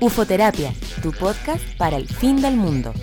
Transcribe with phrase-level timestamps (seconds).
[0.00, 0.72] Ufoterapia,
[1.02, 2.94] tu podcast para el fin del mundo.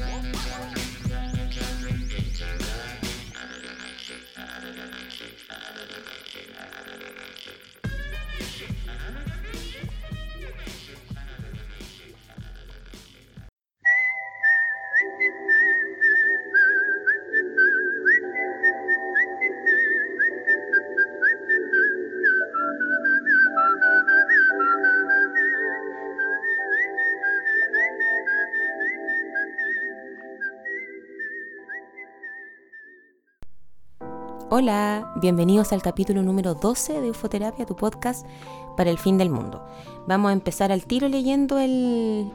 [34.59, 38.25] Hola, bienvenidos al capítulo número 12 de Ufoterapia, tu podcast
[38.75, 39.63] para el fin del mundo.
[40.07, 42.31] Vamos a empezar al tiro leyendo el,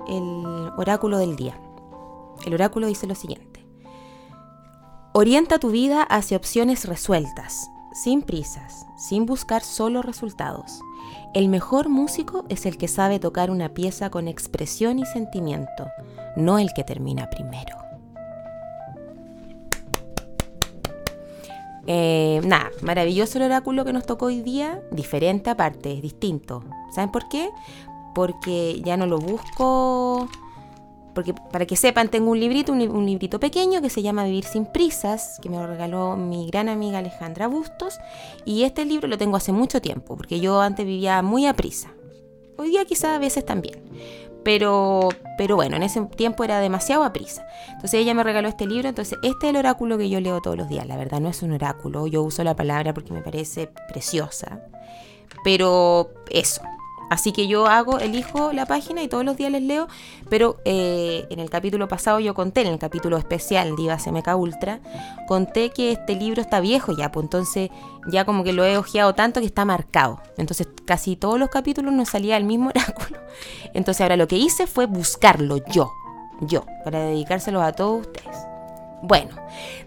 [0.76, 1.58] oráculo del día.
[2.46, 3.66] El oráculo dice lo siguiente.
[5.12, 10.78] Orienta tu vida hacia opciones resueltas, sin prisas, sin buscar solo resultados.
[11.34, 15.88] El mejor músico es el que sabe tocar una pieza con expresión y sentimiento,
[16.36, 17.91] no el que termina primero.
[21.86, 26.64] Eh, nada, maravilloso el oráculo que nos tocó hoy día, diferente aparte, es distinto.
[26.94, 27.50] ¿Saben por qué?
[28.14, 30.28] Porque ya no lo busco.
[31.14, 34.64] Porque para que sepan, tengo un librito, un, librito pequeño que se llama Vivir sin
[34.64, 37.98] prisas, que me lo regaló mi gran amiga Alejandra Bustos.
[38.46, 41.90] Y este libro lo tengo hace mucho tiempo, porque yo antes vivía muy a prisa.
[42.56, 43.82] Hoy día quizás a veces también.
[44.44, 47.46] Pero, pero bueno, en ese tiempo era demasiado a prisa.
[47.68, 50.56] Entonces ella me regaló este libro, entonces este es el oráculo que yo leo todos
[50.56, 50.86] los días.
[50.86, 54.60] La verdad no es un oráculo, yo uso la palabra porque me parece preciosa.
[55.44, 56.62] Pero eso,
[57.12, 59.86] Así que yo hago, elijo la página y todos los días les leo,
[60.30, 64.80] pero eh, en el capítulo pasado yo conté, en el capítulo especial Diva CMK Ultra,
[65.28, 67.68] conté que este libro está viejo ya, pues entonces
[68.10, 70.22] ya como que lo he ojeado tanto que está marcado.
[70.38, 73.18] Entonces casi todos los capítulos no salía el mismo oráculo.
[73.74, 75.92] Entonces ahora lo que hice fue buscarlo yo,
[76.40, 78.38] yo, para dedicárselo a todos ustedes.
[79.02, 79.32] Bueno,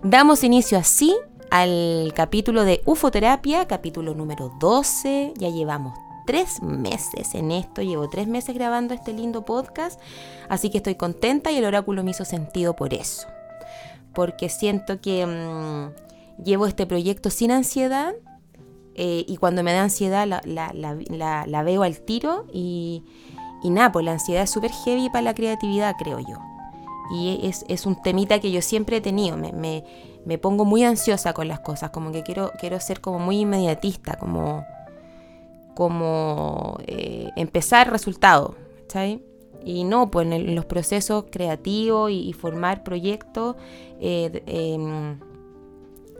[0.03, 1.17] damos inicio así
[1.49, 5.33] al capítulo de Ufoterapia, capítulo número 12.
[5.37, 9.99] Ya llevamos tres meses en esto, llevo tres meses grabando este lindo podcast,
[10.49, 13.27] así que estoy contenta y el oráculo me hizo sentido por eso,
[14.13, 18.13] porque siento que mm, llevo este proyecto sin ansiedad
[18.95, 23.03] eh, y cuando me da ansiedad la, veo al tiro y,
[23.63, 26.39] nada, pues la ansiedad es súper heavy para la creatividad, creo yo.
[27.11, 29.83] Y es, un temita que yo siempre he tenido, me,
[30.25, 34.17] me, pongo muy ansiosa con las cosas, como que quiero, quiero ser como muy inmediatista,
[34.17, 34.65] como
[35.75, 38.55] como eh, empezar resultado,
[38.87, 39.19] ¿sabes?
[39.63, 43.55] Y no, pues en, los procesos creativos y, formar proyectos
[43.99, 45.19] eh, em,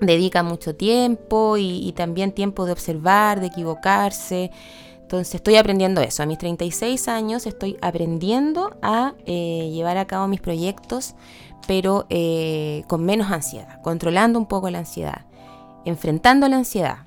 [0.01, 4.51] dedica mucho tiempo y, también tiempo de observar, de equivocarse.
[5.01, 6.23] Entonces estoy aprendiendo eso.
[6.23, 11.13] A mis 36 años estoy aprendiendo a eh, llevar a cabo mis proyectos,
[11.67, 12.07] pero
[12.87, 15.25] con menos ansiedad, controlando un poco la ansiedad,
[15.85, 17.04] enfrentando la ansiedad.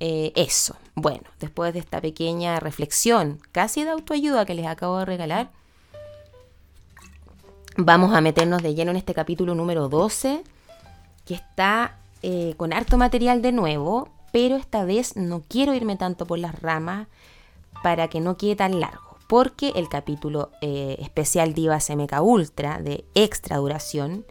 [0.00, 0.76] Eso.
[0.94, 5.50] Bueno, después de esta pequeña reflexión, casi de autoayuda que les acabo de regalar,
[7.76, 10.42] vamos a meternos de lleno en este capítulo número 12,
[11.24, 16.26] que está eh, con harto material de nuevo, pero esta vez no quiero irme tanto
[16.26, 17.08] por las ramas
[17.82, 23.04] para que no quede tan largo, porque el capítulo eh, especial Diva MK Ultra de
[23.14, 24.24] extra duración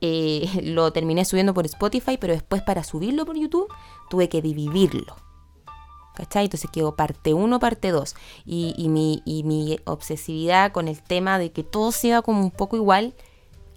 [0.00, 3.68] eh, lo terminé subiendo por Spotify, pero después para subirlo por YouTube
[4.10, 5.16] tuve que dividirlo.
[6.14, 6.44] ¿Cachai?
[6.44, 8.14] Entonces quedó parte 1, parte 2.
[8.46, 13.14] Y, mi, y obsesividad con el tema de que todo sea como un poco igual,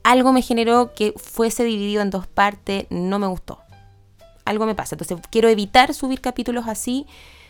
[0.04, 3.60] algo me generó que fuese dividido en dos partes, no me gustó.
[4.46, 4.96] Algo me pasa.
[4.96, 7.06] Entonces quiero evitar subir capítulos así.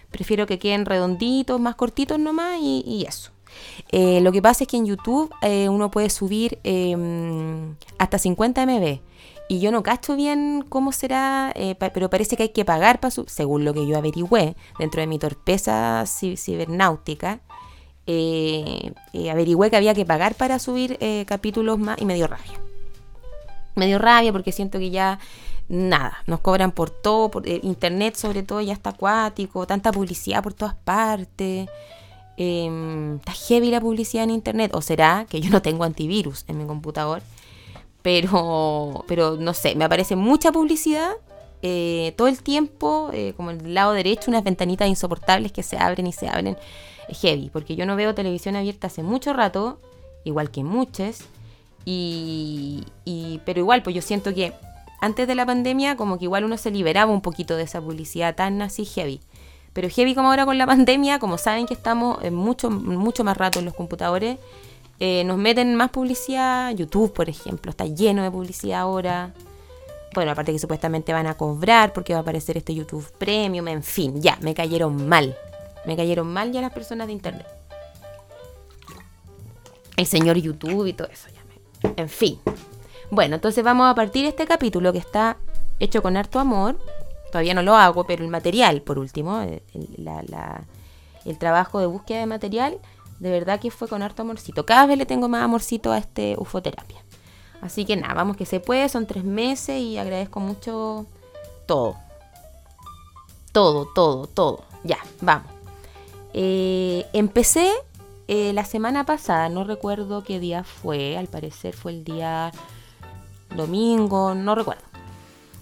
[0.09, 3.31] Prefiero que queden redonditos, más cortitos nomás y, eso.
[3.91, 8.65] Eh, lo que pasa es que en YouTube eh, uno puede subir em, hasta 50
[8.65, 8.99] MB.
[9.47, 13.11] Y yo no cacho bien cómo será, eh, pero parece que hay que pagar para
[13.11, 17.39] según lo que yo averigüé dentro de mi torpeza cibernáutica.
[18.05, 22.59] Averigüé que había que pagar para subir capítulos más y me dio rabia.
[23.75, 25.19] Me dio rabia porque siento que ya
[25.67, 30.53] nada, nos cobran por todo, por internet sobre todo ya está acuático, tanta publicidad por
[30.53, 31.69] todas partes.
[32.39, 36.57] Em, está heavy la publicidad en internet, o será que yo no tengo antivirus en
[36.57, 37.21] mi computador
[38.01, 41.11] pero, pero no sé, me aparece mucha publicidad
[41.61, 46.07] eh, todo el tiempo, eh, como el lado derecho, unas ventanitas insoportables que se abren
[46.07, 46.57] y se abren.
[47.09, 49.79] Heavy, porque yo no veo televisión abierta hace mucho rato,
[50.23, 51.21] igual que muchas,
[51.83, 54.53] y, y, pero igual, pues yo siento que
[55.01, 58.35] antes de la pandemia como que igual uno se liberaba un poquito de esa publicidad
[58.35, 59.21] tan así heavy.
[59.73, 63.59] Pero heavy como ahora con la pandemia, como saben que estamos mucho, mucho más rato
[63.59, 64.37] en los computadores,
[64.99, 66.71] eh, nos meten más publicidad.
[66.75, 69.33] YouTube, por ejemplo, está lleno de publicidad ahora.
[70.13, 73.83] Bueno, aparte que supuestamente van a cobrar porque va a aparecer este YouTube Premium, en
[73.83, 75.37] fin, ya, me cayeron mal.
[75.85, 77.47] Me cayeron mal ya las personas de internet.
[79.95, 81.91] El señor YouTube y todo eso, ya.
[81.95, 82.39] En fin.
[83.11, 85.37] Bueno, entonces vamos a partir este capítulo que está
[85.79, 86.77] hecho con harto amor.
[87.31, 89.61] Todavía no lo hago, pero el material, por último, el,
[91.25, 92.79] el trabajo de búsqueda de material,
[93.19, 94.65] de verdad que fue con harto amorcito.
[94.65, 97.03] Cada vez le tengo más amorcito a este ufoterapia.
[97.61, 101.05] Así que nada, vamos que se puede, son tres meses y agradezco mucho
[101.65, 101.97] todo.
[103.51, 104.63] Todo, todo, todo.
[104.83, 105.51] Ya, vamos.
[106.33, 107.71] Eh, empecé
[108.27, 112.51] eh, la semana pasada, no recuerdo qué día fue, al parecer fue el día
[113.55, 114.83] domingo, no recuerdo.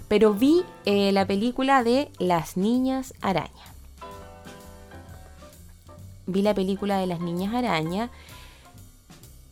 [0.07, 3.74] Pero vi eh, la película de Las Niñas Araña.
[6.25, 8.09] Vi la película de Las Niñas Araña.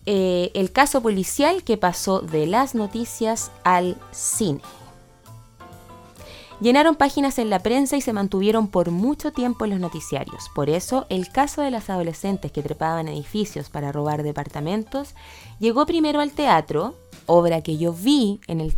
[0.05, 4.61] Eh, el caso policial que pasó de las noticias al cine.
[6.61, 10.49] Llenaron páginas en la prensa y se mantuvieron por mucho tiempo en los noticiarios.
[10.55, 15.15] Por eso, el caso de las adolescentes que trepaban edificios para robar departamentos
[15.59, 18.71] llegó primero al teatro obra que yo vi en el,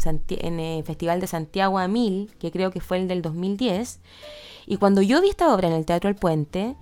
[0.83, 3.99] Festival de Santiago a Mil, que creo que fue el del 2010.
[4.65, 6.75] Y cuando yo vi esta obra en el Teatro El Puente,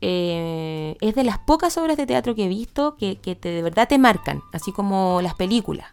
[0.00, 3.98] eh, es de las pocas obras de teatro que he visto que, de verdad te
[3.98, 5.86] marcan, así como las películas.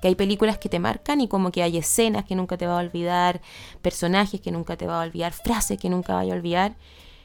[0.00, 2.78] Que hay películas que te marcan y como que hay escenas que nunca te va
[2.78, 3.40] a olvidar,
[3.82, 6.76] personajes que nunca te va a olvidar, frases que nunca vaya a olvidar.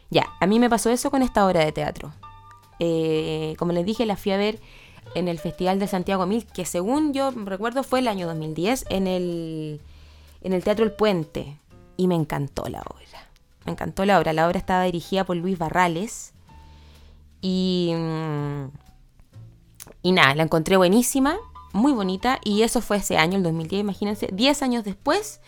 [0.09, 2.11] Ya, a mí me pasó eso con esta obra de teatro.
[2.79, 4.59] Eh, como les dije, la fui a ver
[5.15, 9.07] en el Festival de Santiago Mil, que según yo recuerdo fue el año 2010, en
[9.07, 9.81] el,
[10.41, 11.57] en el Teatro El Puente.
[11.97, 13.29] Y me encantó la obra.
[13.65, 14.33] Me encantó la obra.
[14.33, 16.33] La obra estaba dirigida por Luis Barrales.
[17.41, 18.65] Y, mm,
[20.03, 21.37] y nada, la encontré buenísima,
[21.73, 22.39] muy bonita.
[22.43, 24.29] Y eso fue ese año, el 2010, imagínense.
[24.31, 25.41] Diez años después,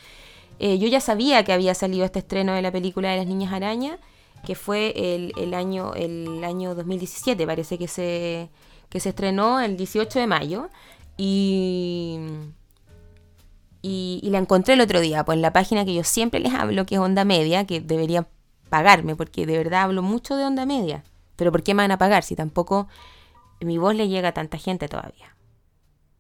[0.60, 3.54] eh, yo ya sabía que había salido este estreno de la película de las Niñas
[3.54, 3.98] Araña,
[4.46, 7.48] que fue el, el año, el año 2017.
[7.48, 8.50] Parece que se
[8.94, 10.70] que se estrenó el 18 de mayo
[11.18, 12.20] y,
[13.82, 16.86] y, la encontré el otro día, pues en la página que yo siempre les hablo,
[16.86, 18.28] que es Onda Media, que debería
[18.70, 21.04] pagarme, porque de verdad hablo mucho de Onda Media.
[21.38, 22.88] Pero ¿por qué me van a pagar si tampoco
[23.62, 25.36] mi voz le llega a tanta gente todavía?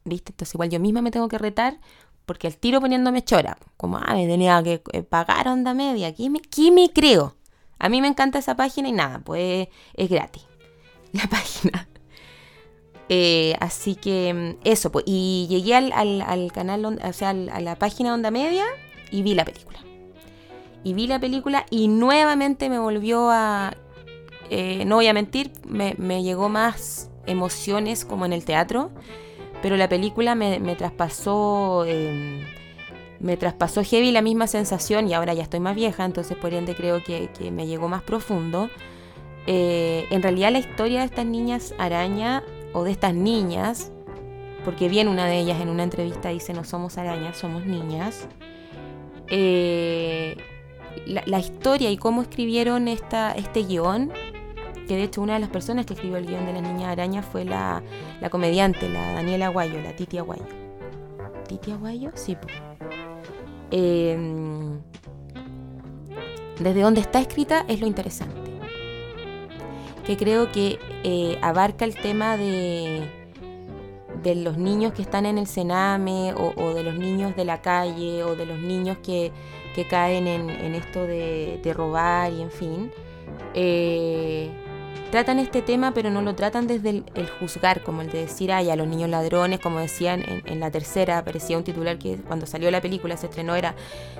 [0.03, 0.31] ¿Viste?
[0.31, 1.79] Entonces igual yo misma me tengo que retar
[2.25, 6.27] porque el tiro poniéndome chora, como, ah, me tenía que eh, pagar Onda Media, ¿qué
[6.31, 7.35] me, qué me creo?
[7.77, 10.43] A mí me encanta esa página y nada, pues es gratis.
[11.11, 11.87] La página.
[13.09, 18.13] Eh, así que mm, eso, pues, y llegué al, canal, o sea, a la página
[18.13, 18.65] Onda Media
[19.11, 19.79] y vi la película.
[20.83, 23.73] Y vi la película y nuevamente me volvió a,
[24.49, 28.91] eh, no voy a mentir, me, llegó más emociones como en el teatro,
[29.61, 32.41] pero la película me, traspasó, em,
[33.19, 36.75] me traspasó heavy la misma sensación y ahora ya estoy más vieja, entonces por ende
[36.75, 38.69] creo que, que me llegó más profundo.
[39.47, 43.91] Eh, en realidad la historia de estas niñas araña o de estas niñas,
[44.65, 48.27] porque bien una de ellas en una entrevista dice no somos arañas, somos niñas,
[49.29, 50.35] eh,
[51.05, 54.11] la, historia y cómo escribieron esta, este guion,
[54.87, 57.23] que de hecho una de las personas que escribió el guion de la niña araña
[57.23, 57.81] fue la,
[58.29, 60.45] comediante, la Daniela Aguayo, la Titi Aguayo.
[61.47, 62.11] ¿Titi Aguayo?
[62.15, 62.37] Sí.
[63.71, 64.17] Eh,
[66.59, 68.52] desde donde está escrita es lo interesante
[70.05, 73.07] que creo que eh, abarca el tema de,
[74.23, 78.23] de los niños que están en el cename o, de los niños de la calle
[78.23, 79.31] o de los niños que,
[79.89, 82.91] caen en, esto de, robar y en fin.
[83.55, 84.49] Eh,
[85.11, 88.69] tratan este tema pero no lo tratan desde el, juzgar, como el de decir, ay,
[88.69, 92.71] a los niños ladrones, como decían en, la tercera, aparecía un titular que cuando salió
[92.71, 93.75] la película se estrenó, era,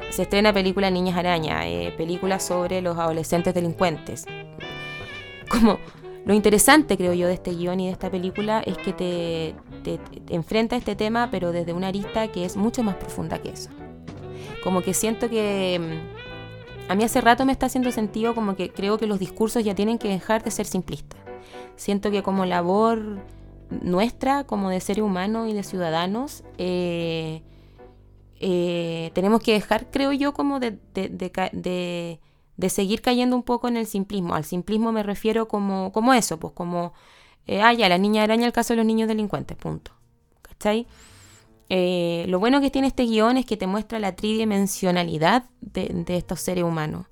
[0.10, 4.25] se estrena película Niñas Araña, eh, película sobre los adolescentes delincuentes
[5.54, 5.78] como
[6.26, 9.56] lo interesante, creo yo, de este guion y de esta película es que te,
[10.34, 13.70] enfrenta a este tema, pero desde una arista que es mucho más profunda que eso.
[14.64, 18.72] Como que siento que mm, a mí hace rato me está haciendo sentido como que
[18.72, 21.20] creo que los discursos ya tienen que dejar de ser simplistas.
[21.76, 23.20] Siento que como labor
[23.70, 27.42] nuestra, como de seres humanos y de ciudadanos, eh,
[28.40, 32.20] eh, tenemos que dejar, creo yo, como de de
[32.70, 34.36] seguir cayendo un poco en el simplismo.
[34.36, 36.94] Al simplismo me refiero como, como eso, pues como,
[37.48, 39.92] eh, ah, ya, la niña araña el caso de los niños delincuentes, punto.
[40.42, 40.88] ¿Cachai?
[41.76, 46.40] eh, lo bueno que tiene este guion es que te muestra la tridimensionalidad de, estos
[46.40, 47.08] seres humanos.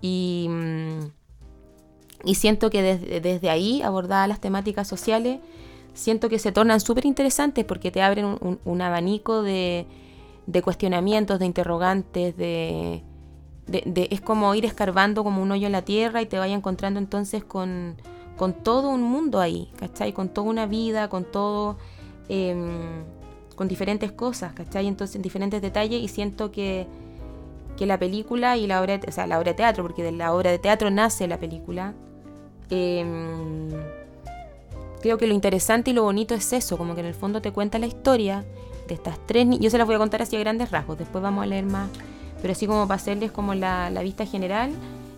[0.00, 1.00] Y, mm,
[2.24, 5.40] y siento que desde, ahí, abordadas las temáticas sociales,
[5.94, 9.86] siento que se tornan súper interesantes porque te abren un, abanico de,
[10.46, 13.02] de, cuestionamientos, de interrogantes, de,
[13.70, 17.44] es como ir escarbando como un hoyo en la tierra y te vaya encontrando entonces
[17.44, 17.96] con,
[18.36, 20.12] con todo un mundo ahí, ¿cachai?
[20.12, 21.76] Con toda una vida, con todo...
[22.28, 23.04] Em,
[23.58, 24.86] con diferentes cosas, ¿cachai?
[24.86, 26.86] Entonces, en diferentes detalles y siento que,
[27.76, 30.32] que la película y la obra, o sea, la obra de teatro, porque de la
[30.32, 31.92] obra de teatro nace la película,
[32.70, 33.68] em,
[35.02, 37.50] creo que lo interesante y lo bonito es eso, como que en el fondo te
[37.50, 38.44] cuenta la historia
[38.86, 39.64] de estas tres niñas.
[39.64, 41.90] Yo se las voy a contar así a grandes rasgos, después vamos a leer más,
[42.40, 44.72] pero así como para hacerles como la, la vista general,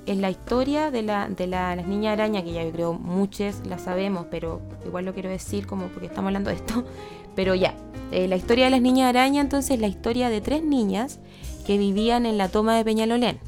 [0.06, 3.78] es la historia de, la, de las niñas araña, que ya yo creo muchos la
[3.78, 6.84] sabemos, pero igual lo quiero decir como porque estamos hablando de esto.
[7.36, 7.74] Pero ya,
[8.10, 11.20] eh, la historia de las niñas araña, entonces, la historia de tres niñas
[11.64, 13.38] que vivían en la toma de Peñalolén,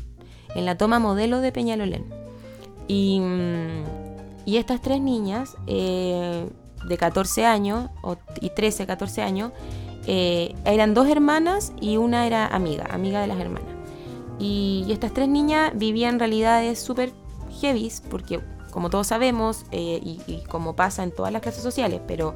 [0.55, 2.05] en la toma modelo de Peñalolén.
[2.87, 3.85] Y, mm,
[4.47, 6.47] y estas tres niñas, eh,
[6.89, 7.91] de 14 años,
[8.41, 9.51] y 13, 14 años,
[10.07, 13.69] eh, eran dos hermanas y una era amiga, amiga de las hermanas.
[14.39, 17.13] Y, estas tres niñas vivían realidades súper
[17.61, 18.41] heavy, porque
[18.71, 22.35] como todos sabemos, y, y como pasa en todas las clases sociales, pero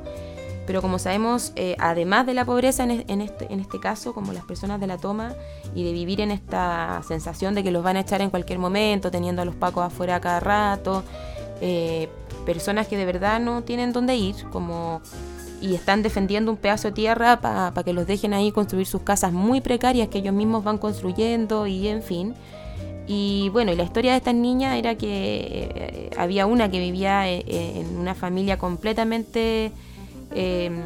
[0.66, 4.44] pero como sabemos, eh, además de la pobreza en, este, en este caso, como las
[4.44, 5.34] personas de la toma,
[5.74, 9.10] y de vivir en esta sensación de que los van a echar en cualquier momento,
[9.10, 11.04] teniendo a los pacos afuera cada rato,
[11.60, 12.08] eh,
[12.44, 15.00] personas que de verdad no tienen dónde ir, como
[15.60, 19.32] y están defendiendo un pedazo de tierra para que los dejen ahí construir sus casas
[19.32, 22.34] muy precarias que ellos mismos van construyendo y en fin.
[23.08, 27.28] Y bueno, y la historia de estas niñas era que eh, había una que vivía
[27.28, 29.72] en una familia completamente
[30.34, 30.82] Em,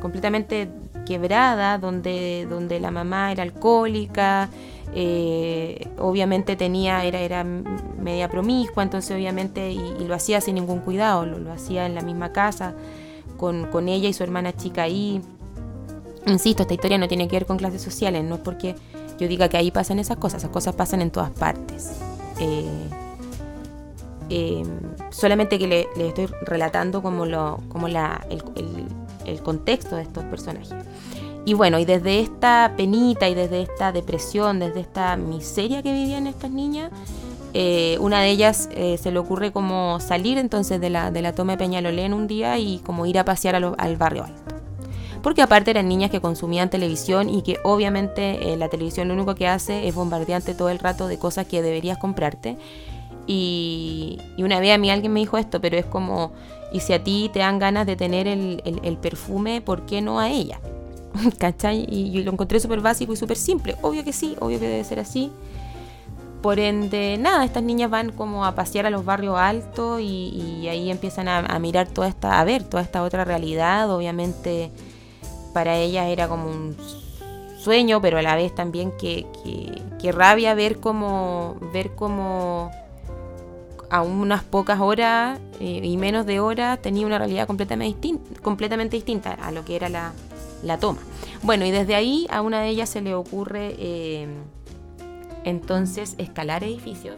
[0.00, 0.68] completamente
[1.06, 4.48] quebrada, donde, donde la mamá era alcohólica,
[4.94, 11.24] eh, obviamente tenía, era, era media promiscua, entonces obviamente, y, lo hacía sin ningún cuidado,
[11.24, 12.74] lo, hacía en la misma casa,
[13.42, 15.20] con, con, ella y su hermana chica ahí.
[16.26, 18.74] Insisto, esta historia no tiene que ver con clases sociales, no es porque
[19.18, 21.92] yo diga que ahí pasan esas cosas, esas cosas pasan en todas partes.
[22.40, 22.88] Eh,
[24.34, 24.66] Em,
[25.10, 30.74] solamente que les le estoy relatando como, lo, como la, el, contexto de estos personajes.
[31.44, 36.26] Y bueno, y desde esta penita y desde esta depresión, desde esta miseria que vivían
[36.26, 36.90] estas niñas,
[37.54, 41.34] eh, una de ellas eh, se le ocurre como salir entonces de la, de la
[41.34, 44.52] toma de Peñalolén un día y como ir a pasear al barrio alto.
[45.22, 49.34] Porque aparte eran niñas que consumían televisión y que obviamente eh, la televisión lo único
[49.34, 52.56] que hace es bombardearte todo el rato de cosas que deberías comprarte.
[53.26, 56.32] Y, una vez a mí alguien me dijo esto, pero es como,
[56.72, 60.28] y si a ti te dan ganas de tener el, perfume, ¿por qué no a
[60.28, 60.58] ella?
[61.38, 61.86] ¿Cachai?
[61.88, 63.76] Y yo lo encontré súper básico y súper simple.
[63.82, 65.30] Obvio que sí, obvio que debe ser así.
[66.42, 70.90] Por ende, nada, estas niñas van como a pasear a los barrios altos y, ahí
[70.90, 73.88] empiezan a, mirar toda esta, a ver toda esta otra realidad.
[73.90, 74.72] Obviamente
[75.52, 76.76] para ellas era como un
[77.58, 79.26] sueño, pero a la vez también que,
[80.00, 82.70] que, rabia ver como, ver como
[83.88, 88.96] a unas pocas horas eh, y menos de horas tenía una realidad completamente, distinta, completamente
[88.96, 90.98] distinta a lo que era la, toma.
[91.42, 94.26] Bueno, y desde ahí a una de ellas se le ocurre eh,
[95.44, 97.16] entonces escalar edificios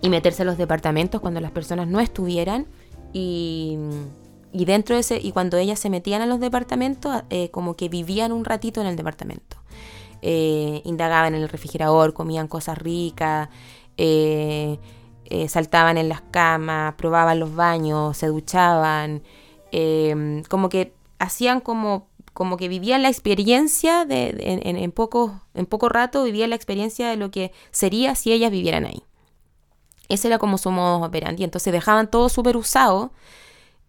[0.00, 2.66] y meterse a los departamentos cuando las personas no estuvieran
[3.12, 3.78] y,
[4.52, 8.32] dentro de ese y cuando ellas se metían a los departamentos eh, como que vivían
[8.32, 9.56] un ratito en el departamento.
[10.22, 13.48] Indagaban en el refrigerador comían cosas ricas
[13.96, 14.78] eh,
[15.28, 19.22] eh, saltaban en las camas, probaban los baños, se duchaban,
[20.48, 22.06] como que hacían como,
[22.36, 27.16] como que vivían la experiencia de, en, poco, en poco rato, vivían la experiencia de
[27.16, 29.02] lo que sería si ellas vivieran ahí.
[30.10, 31.44] Ese era como su modo operandi.
[31.44, 33.10] Entonces dejaban todo súper usado.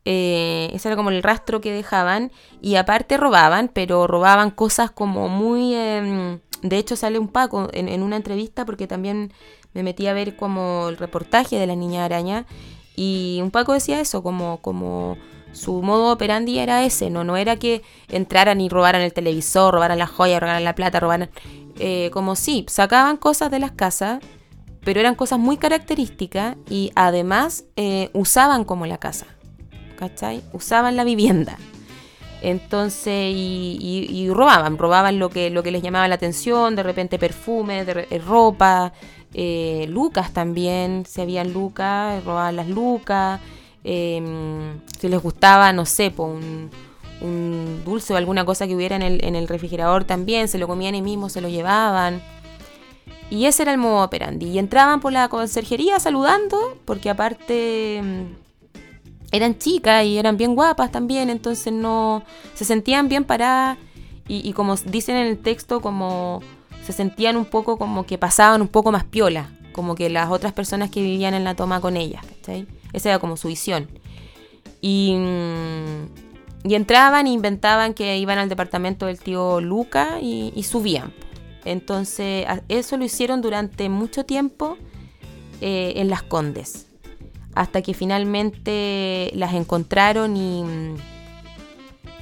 [0.06, 2.32] Eh, ese era como el rastro que dejaban.
[2.62, 5.75] Y aparte robaban, pero robaban cosas como muy...
[5.75, 9.34] Em, de hecho sale un Paco en, en, una entrevista porque también
[9.74, 12.48] me metí a ver como el reportaje de la niña araña
[12.96, 15.18] y un Paco decía eso, como, como
[15.57, 19.97] su modo operandi era ese, no, no era que entraran y robaran el televisor, robaran
[19.97, 21.29] la joya, robaran la plata, robaran...
[21.79, 24.19] Eh, como sí, sacaban cosas de las casas,
[24.83, 29.27] pero eran cosas muy características y además eh, usaban como la casa,
[29.95, 30.41] ¿cachai?
[30.53, 31.57] Usaban la vivienda.
[32.41, 37.85] Entonces, y, robaban, robaban lo que, lo que les llamaba la atención, de repente perfumes,
[37.85, 38.93] de, eh, ropa,
[39.33, 43.39] eh, lucas también, si habían lucas, robaban las lucas,
[43.88, 46.70] em, si les gustaba, no sé, un,
[47.22, 50.67] un dulce o alguna cosa que hubiera en el, en el refrigerador también, se lo
[50.67, 52.22] comían y mismos, se lo llevaban.
[53.29, 54.48] Y ese era el modo operandi.
[54.48, 58.48] Y entraban por la conserjería saludando, porque aparte mm,
[59.32, 62.24] eran chicas y eran bien guapas también, entonces no
[62.56, 63.77] se sentían bien paradas
[64.29, 66.41] y, como dicen en el texto, como
[66.84, 70.51] se sentían un poco como que pasaban un poco más piola, como que las otras
[70.51, 72.25] personas que vivían en la toma con ellas,
[72.94, 73.88] Esa era como su visión.
[74.82, 75.13] Y,
[76.63, 81.13] entraban e inventaban que iban al departamento del tío Luca y, subían.
[81.65, 84.77] Entonces, eso lo hicieron durante mucho tiempo
[85.60, 86.88] eh, en Las Condes,
[87.56, 90.63] hasta que finalmente las encontraron y,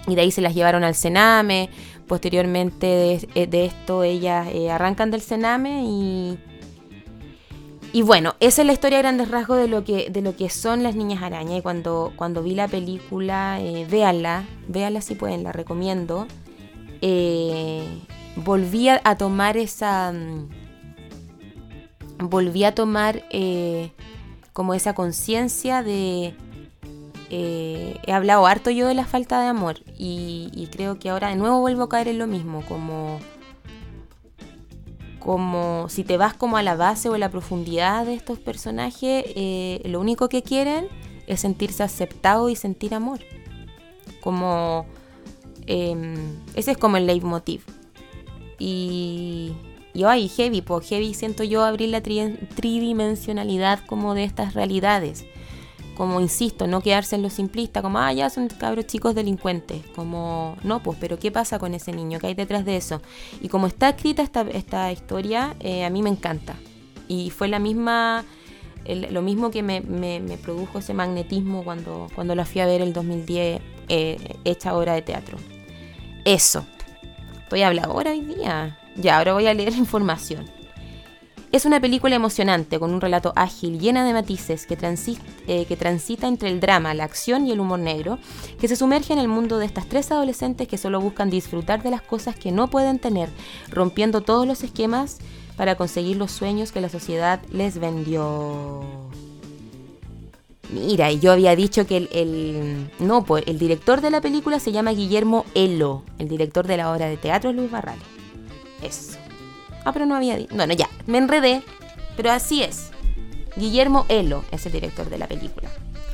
[0.07, 1.69] y de ahí se las llevaron al Sename.
[2.07, 6.37] Posteriormente de, eh, esto ellas eh, arrancan del Sename y,
[7.95, 10.49] y bueno, esa es la historia a grandes rasgos de lo que, de lo que
[10.49, 11.55] son las niñas araña.
[11.55, 16.27] Y cuando, cuando vi la película, eh, véanla, véanla si pueden, la recomiendo.
[16.99, 17.87] Eh,
[18.35, 20.11] volví a, tomar esa.
[20.11, 20.49] Mm,
[22.17, 23.23] volví a tomar
[24.51, 26.35] como esa conciencia de
[27.29, 31.35] eh, he hablado harto yo de la falta de amor y, creo que ahora de
[31.35, 33.19] nuevo vuelvo a caer en lo mismo, como,
[35.25, 39.25] como si te vas como a la base o a la profundidad de estos personajes,
[39.35, 40.87] eh, lo único que quieren
[41.25, 43.21] es sentirse aceptado y sentir amor.
[44.21, 44.85] Como
[45.65, 46.13] em,
[46.53, 47.63] ese es como el leitmotiv.
[48.59, 49.53] Y,
[49.95, 55.25] y ay, heavy, pues heavy siento yo abrir la tridimensionalidad como de estas realidades
[55.95, 60.57] como insisto, no quedarse en lo simplista, como, ah, ya son cabros chicos delincuentes, como,
[60.63, 62.19] no, pues, pero ¿qué pasa con ese niño?
[62.19, 63.01] ¿Qué hay detrás de eso?
[63.41, 66.55] Y como está escrita esta, esta historia, eh, a mí me encanta.
[67.07, 68.25] Y fue la misma,
[68.85, 69.81] lo mismo que me,
[70.43, 75.01] produjo ese magnetismo cuando, cuando la fui a ver el 2010, eh, hecha obra de
[75.01, 75.37] teatro.
[76.25, 76.65] Eso.
[77.43, 78.79] Estoy ahora hoy día.
[78.95, 80.54] Ya, ahora voy a leer información.
[81.51, 84.77] Es una película emocionante, con un relato ágil, llena de matices, que,
[85.47, 88.19] eh, que, transita entre el drama, la acción y el humor negro,
[88.59, 91.91] que se sumerge en el mundo de estas tres adolescentes que solo buscan disfrutar de
[91.91, 93.29] las cosas que no pueden tener,
[93.69, 95.19] rompiendo todos los esquemas
[95.55, 98.83] para conseguir los sueños que la sociedad les vendió.
[100.71, 104.71] Mira, y yo había dicho que el, no, pues el director de la película se
[104.71, 108.03] llama Guillermo Elo, el director de la obra de teatro es Luis Barrales.
[108.81, 109.24] Eso.
[109.85, 111.61] Ah, pero no había Bueno, ya, me enredé,
[112.17, 112.89] pero así es.
[113.55, 115.69] Guillermo Elo es el director de la película.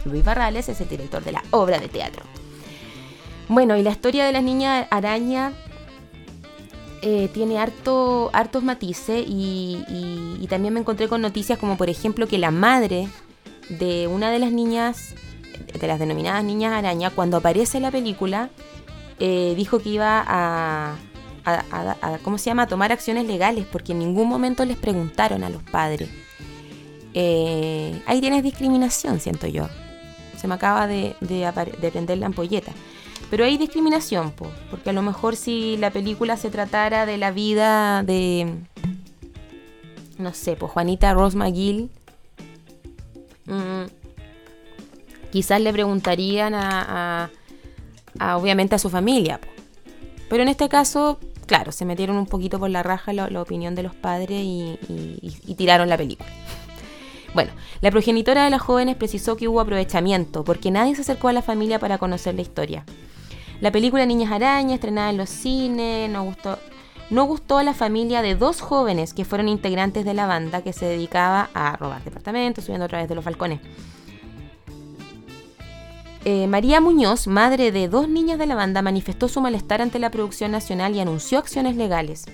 [0.05, 2.23] Luis Barrales es el director de la obra de teatro.
[3.47, 5.53] Bueno, y la historia de la niña araña
[7.01, 12.38] eh, tiene harto, hartos matices y, también me encontré con noticias como por ejemplo que
[12.38, 13.07] la madre
[13.69, 15.15] de una de las niñas,
[15.79, 18.49] de las denominadas niñas araña, cuando aparece en la película,
[19.19, 20.97] eh, dijo que iba a,
[21.45, 25.49] a, ¿cómo se llama?, a tomar acciones legales, porque en ningún momento les preguntaron a
[25.49, 26.10] los padres.
[27.13, 29.67] Eh, ahí tienes discriminación, siento yo.
[30.38, 32.71] Se me acaba de, de, prender la ampolleta.
[33.30, 34.34] Pero hay discriminación,
[34.69, 38.56] porque a lo mejor si la película se tratara de la vida de,
[40.17, 41.89] no sé, pues Juanita Rose McGill,
[43.45, 43.86] mm,
[45.32, 47.30] quizás le preguntarían a,
[48.19, 49.39] a, obviamente a su familia.
[50.30, 51.19] Pero en este caso
[51.51, 54.77] claro, se metieron un poquito por la raja la, opinión de los padres y,
[55.57, 56.29] tiraron la película.
[57.33, 61.33] Bueno, la progenitora de las jóvenes precisó que hubo aprovechamiento, porque nadie se acercó a
[61.33, 62.85] la familia para conocer la historia.
[63.61, 66.57] La película Niñas Arañas, estrenada en los cines, no gustó,
[67.09, 70.73] no gustó a la familia de dos jóvenes que fueron integrantes de la banda que
[70.73, 73.61] se dedicaba a robar departamentos, subiendo a través de los falcones.
[76.23, 80.12] Eh, María Muñoz, madre de dos niñas de la banda, manifestó su malestar ante la
[80.12, 82.25] producción nacional y anunció acciones legales.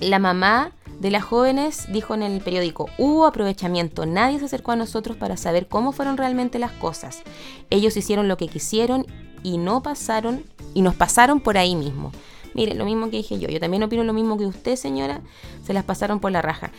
[0.00, 4.76] La mamá de las jóvenes dijo en el periódico, hubo aprovechamiento, nadie se acercó a
[4.76, 7.22] nosotros para saber cómo fueron realmente las cosas.
[7.70, 9.06] Ellos hicieron lo que quisieron
[9.42, 12.12] y no pasaron y nos pasaron por ahí mismo.
[12.54, 15.22] Mire, lo mismo que dije yo, yo también opino lo mismo que usted, señora,
[15.64, 16.70] se las pasaron por la raja.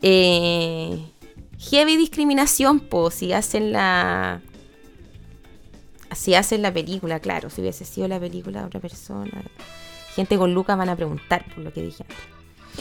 [0.00, 1.04] Eh,
[1.58, 4.40] heavy discriminación, pues, si hacen la
[6.14, 9.42] si hacen la película, claro, si hubiese sido la película de otra persona.
[10.14, 12.34] Gente con Lucas van a preguntar por lo que dije antes.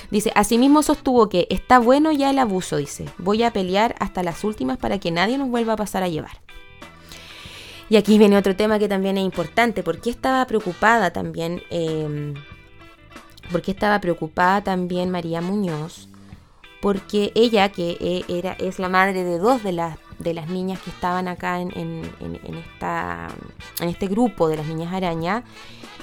[0.09, 3.05] Dice, asimismo sostuvo que está bueno ya el abuso, dice.
[3.17, 6.41] Voy a pelear hasta las últimas para que nadie nos vuelva a pasar a llevar.
[7.89, 9.83] Y aquí viene otro tema que también es importante.
[9.83, 11.61] ¿Por qué estaba preocupada también?
[11.69, 12.33] Eh,
[13.51, 16.07] ¿Por qué estaba preocupada también María Muñoz?
[16.81, 20.79] Porque ella, que eh, era, es la madre de dos de las de las niñas
[20.81, 21.69] que estaban acá en,
[22.57, 23.29] esta,
[23.79, 25.43] en este grupo de las niñas araña,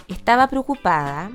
[0.08, 1.30] estaba preocupada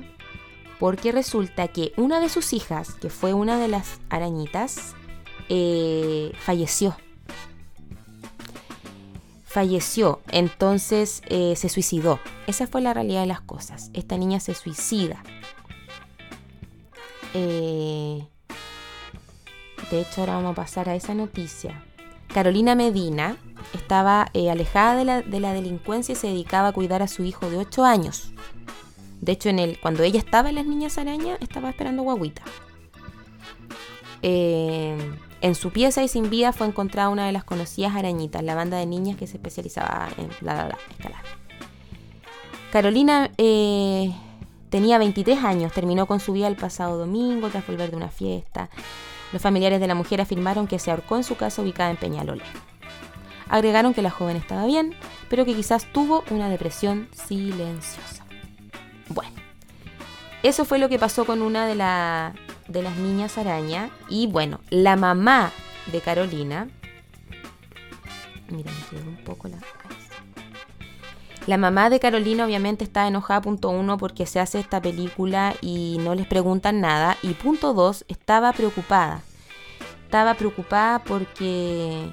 [0.78, 4.94] porque resulta que una de sus hijas, que fue una de las arañitas,
[5.48, 6.96] eh, falleció.
[9.44, 12.20] Falleció, entonces eh, se suicidó.
[12.46, 13.90] Esa fue la realidad de las cosas.
[13.94, 15.22] Esta niña se suicida.
[17.32, 18.26] Eh,
[19.90, 21.85] de hecho, ahora vamos a pasar a esa noticia.
[22.36, 23.38] Carolina Medina
[23.72, 27.48] estaba alejada de la, de la delincuencia y se dedicaba a cuidar a su hijo
[27.48, 28.30] de 8 años.
[29.22, 32.42] De hecho, en el, cuando ella estaba en las niñas araña, estaba esperando guaguita.
[34.20, 34.98] Eh,
[35.40, 38.76] en su pieza y sin vida fue encontrada una de las conocidas arañitas, la banda
[38.76, 41.22] de niñas que se especializaba en la, escalar.
[42.70, 44.14] Carolina eh,
[44.68, 48.68] tenía 23 años, terminó con su vida el pasado domingo tras volver de una fiesta.
[49.32, 52.46] Los familiares de la mujer afirmaron que se ahorcó en su casa ubicada en Peñalolén.
[53.48, 54.94] Agregaron que la joven estaba bien,
[55.28, 58.24] pero que quizás tuvo una depresión silenciosa.
[59.08, 59.36] Bueno,
[60.42, 61.74] eso fue lo que pasó con una de,
[62.68, 63.90] de las niñas araña.
[64.08, 65.52] Y bueno, la mamá
[65.92, 66.68] de Carolina.
[68.48, 69.58] Mira, me un poco la
[71.46, 75.98] La mamá de Carolina obviamente está enojada, punto uno, porque se hace esta película y
[76.00, 77.16] no les preguntan nada.
[77.22, 79.22] Y punto dos, estaba preocupada.
[80.04, 82.12] Estaba preocupada porque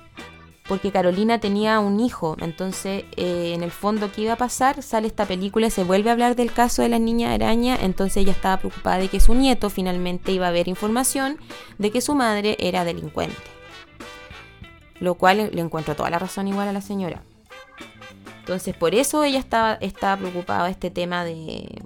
[0.68, 2.38] porque Carolina tenía un hijo.
[2.40, 4.82] Entonces, eh, en el fondo, ¿qué iba a pasar?
[4.82, 8.32] Sale esta película, se vuelve a hablar del caso de la niña araña, entonces ella
[8.32, 11.38] estaba preocupada de que su nieto finalmente iba a ver información
[11.80, 13.36] de que su madre era delincuente.
[15.00, 17.24] Lo cual le encuentro toda la razón igual a la señora.
[18.44, 21.82] Entonces, por eso ella estaba, estaba preocupada de este tema de,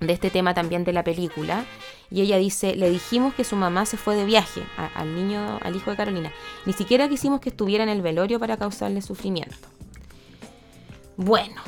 [0.00, 1.64] de este tema también de la película.
[2.10, 4.62] Y ella dice, le dijimos que su mamá se fue de viaje
[4.94, 6.30] al niño, al hijo de Carolina.
[6.66, 9.56] Ni siquiera quisimos que estuviera en el velorio para causarle sufrimiento.
[11.16, 11.62] Bueno,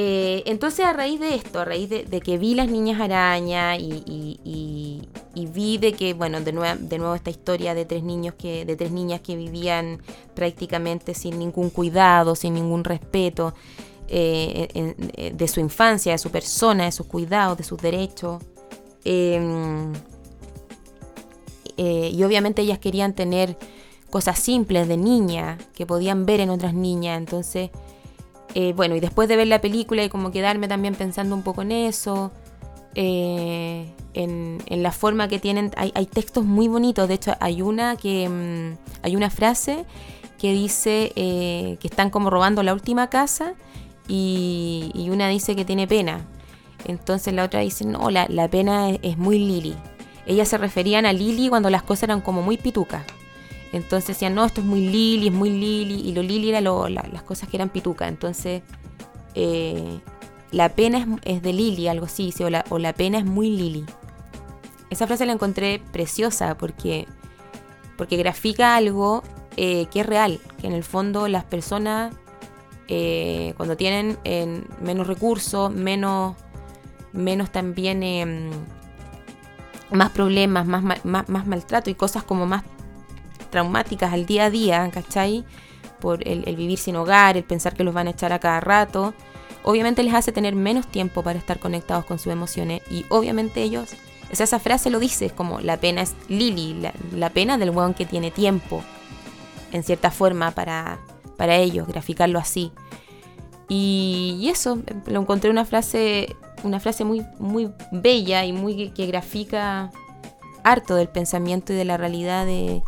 [0.00, 5.08] eh, entonces a raíz de esto, a raíz de, que vi las niñas araña y,
[5.34, 9.20] vi de que, bueno, de, nuevo esta historia de tres niños que, de tres niñas
[9.22, 10.00] que vivían
[10.34, 13.54] prácticamente sin ningún cuidado, sin ningún respeto
[14.06, 18.40] eh, de su infancia, de su persona, de sus cuidados, de sus derechos.
[19.04, 19.92] Em,
[21.76, 23.58] eh, y obviamente ellas querían tener
[24.10, 27.18] cosas simples de niña que podían ver en otras niñas.
[27.18, 27.70] Entonces,
[28.54, 31.62] eh, bueno, y después de ver la película y como quedarme también pensando un poco
[31.62, 32.32] en eso,
[32.94, 37.08] eh, en, la forma que tienen, hay, textos muy bonitos.
[37.08, 39.84] De hecho, hay una que mm, hay una frase
[40.38, 43.54] que dice que están como robando la última casa
[44.06, 46.24] y, y una dice que tiene pena
[46.84, 49.74] entonces la otra dice, no, la, pena es, muy Lili.
[50.26, 53.04] Ellas se referían a Lili cuando las cosas eran como muy pitucas.
[53.72, 56.00] Entonces decían, no, esto es muy Lili, es muy Lili.
[56.08, 58.08] Y lo Lili era las cosas que eran pitucas.
[58.08, 58.62] Entonces,
[59.34, 60.00] eh,
[60.50, 63.84] la pena es, de Lili, algo así, o, la, o la pena es muy Lili.
[64.90, 67.06] Esa frase la encontré preciosa porque,
[67.98, 69.22] porque grafica algo
[69.56, 72.14] eh, que es real, que en el fondo las personas
[72.88, 74.16] eh, cuando tienen
[74.80, 76.36] menos recursos, menos
[77.12, 78.50] menos también em,
[79.90, 82.62] más problemas, más, más, maltrato y cosas como más
[83.50, 85.44] traumáticas al día a día, ¿cachai?
[86.00, 89.14] Por el, vivir sin hogar, el pensar que los van a echar a cada rato.
[89.64, 93.90] Obviamente les hace tener menos tiempo para estar conectados con sus emociones y obviamente ellos,
[94.30, 96.80] esa frase lo dice, es como la pena es Lili,
[97.14, 98.82] la, pena del weón que tiene tiempo,
[99.72, 101.00] en cierta forma, para,
[101.36, 102.72] para ellos, graficarlo así.
[103.68, 109.06] Y, y eso, lo encontré una frase una frase muy, muy bella y muy que,
[109.06, 109.90] grafica
[110.64, 112.82] harto del pensamiento y de la realidad de,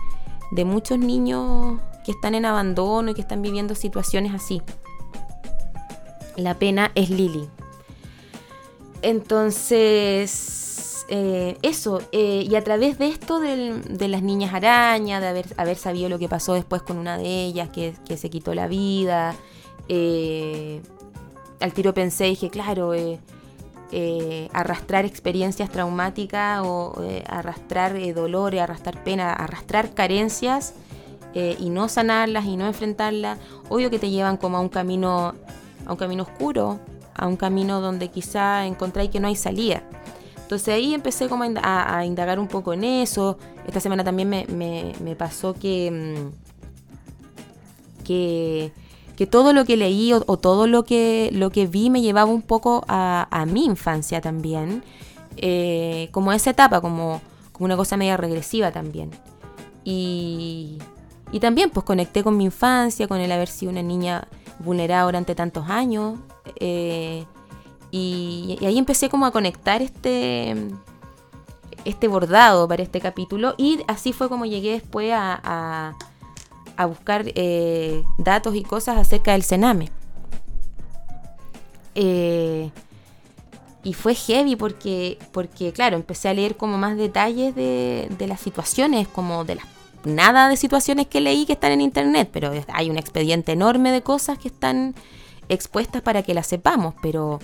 [0.51, 4.63] de muchos niños que están en abandono y que están viviendo situaciones así.
[6.37, 7.49] La pena es Lili.
[9.03, 10.61] Entonces,
[11.09, 15.77] eh, eso, eh, y a través de esto de las niñas arañas, de haber, haber,
[15.77, 19.35] sabido lo que pasó después con una de ellas, que, que se quitó la vida,
[19.89, 20.81] eh,
[21.61, 22.93] al tiro pensé, dije, claro,
[23.93, 30.75] eh, arrastrar experiencias traumáticas o eh, arrastrar eh, dolores, arrastrar pena, arrastrar carencias
[31.33, 35.33] y no sanarlas y no enfrentarlas, obvio que te llevan como a un camino,
[35.87, 36.81] a un camino oscuro,
[37.15, 39.85] a un camino donde quizá encontráis que no hay salida.
[40.37, 43.39] Entonces ahí empecé como a, indagar un poco en eso.
[43.65, 46.33] Esta semana también me, pasó que, mm,
[48.05, 48.73] que
[49.21, 52.41] que todo lo que leí o, todo lo que, lo que vi me llevaba un
[52.41, 54.83] poco a, mi infancia también,
[55.37, 57.21] eh, como esa etapa, como,
[57.53, 59.11] como una cosa media regresiva también.
[59.85, 60.79] Y,
[61.33, 64.27] y también pues conecté con mi infancia, con el haber sido una niña
[64.59, 66.19] vulnerada durante tantos años.
[66.57, 67.27] Eh,
[67.91, 70.57] y, ahí empecé como a conectar este,
[71.85, 73.55] este bordado para este capítulo.
[73.59, 75.99] Y así fue como llegué después a, a,
[76.87, 79.91] buscar eh, datos y cosas acerca del Sename.
[81.95, 82.71] Eh,
[83.83, 88.41] y fue heavy porque, porque, claro, empecé a leer como más detalles de, de las
[88.41, 89.67] situaciones, como de las
[90.05, 94.03] nada de situaciones que leí que están en internet, pero hay un expediente enorme de
[94.03, 94.95] cosas que están
[95.49, 97.41] expuestas para que las sepamos, pero,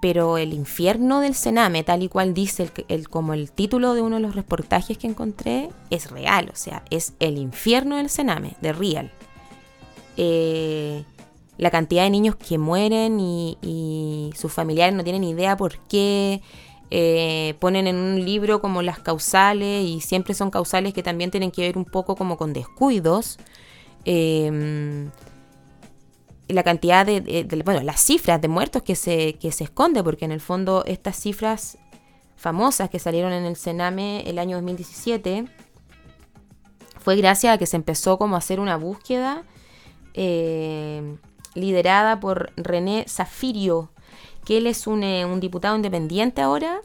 [0.00, 4.16] pero el infierno del Sename, tal y cual dice el, como el título de uno
[4.16, 8.72] de los reportajes que encontré, es real, o sea, es el infierno del Sename, de
[8.72, 9.10] Real.
[10.16, 11.04] Eh,
[11.58, 16.40] la cantidad de niños que mueren y, sus familiares no tienen idea por qué.
[16.90, 21.50] Eh, ponen en un libro como las causales y siempre son causales que también tienen
[21.50, 23.38] que ver un poco como con descuidos.
[24.04, 25.10] Em,
[26.48, 30.32] la cantidad de, bueno, las cifras de muertos que se, que se esconde, porque en
[30.32, 31.78] el fondo estas cifras
[32.36, 35.46] famosas que salieron en el Sename el año 2017
[36.98, 39.42] fue gracias a que se empezó como a hacer una búsqueda
[40.14, 41.16] eh,
[41.54, 43.90] liderada por René Zafirio,
[44.44, 46.80] que él es un, eh, diputado independiente ahora.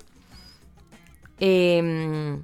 [1.39, 2.43] Em,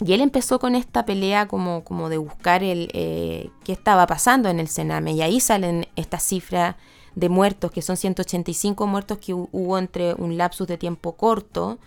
[0.00, 4.48] y él empezó con esta pelea como, como de buscar el eh, qué estaba pasando
[4.48, 5.12] en el Sename.
[5.12, 6.76] Y ahí salen estas cifras
[7.14, 11.78] de muertos, que son 185 muertos que hubo entre un lapsus de tiempo corto,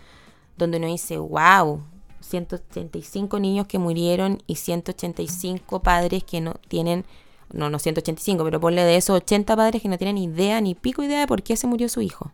[0.56, 1.82] donde uno dice, wow,
[2.20, 7.04] 185 niños que murieron y 185 padres que no tienen
[7.52, 11.02] no, no 185, pero ponle de esos 80 padres que no tienen idea, ni pico
[11.02, 12.32] idea de por qué se murió su hijo.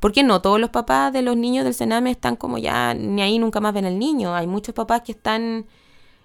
[0.00, 3.38] Porque no todos los papás de los niños del Sename están como ya, ni ahí
[3.38, 4.34] nunca más ven al niño.
[4.34, 5.66] Hay muchos papás que están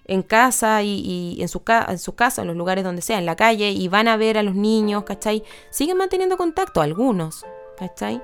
[0.05, 3.36] en casa y, en, su en su casa, en los lugares donde sea, en la
[3.36, 5.43] calle, y van a ver a los niños, ¿cachai?
[5.69, 7.45] Siguen manteniendo contacto, algunos,
[7.77, 8.21] ¿cachai?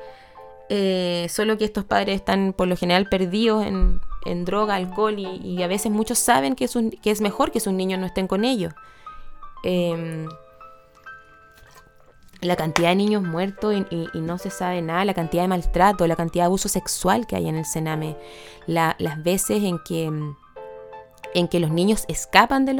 [0.69, 3.99] Eh, solo que estos padres están por lo general perdidos en,
[4.45, 7.99] droga, alcohol, y, a veces muchos saben que es, que es mejor que sus niños
[7.99, 8.73] no estén con ellos.
[9.63, 10.27] Em,
[12.41, 16.15] la cantidad de niños muertos y, no se sabe nada, la cantidad de maltrato, la
[16.15, 18.17] cantidad de abuso sexual que hay en el Sename,
[18.65, 20.05] las veces en que,
[21.33, 22.73] en que los niños escapan de,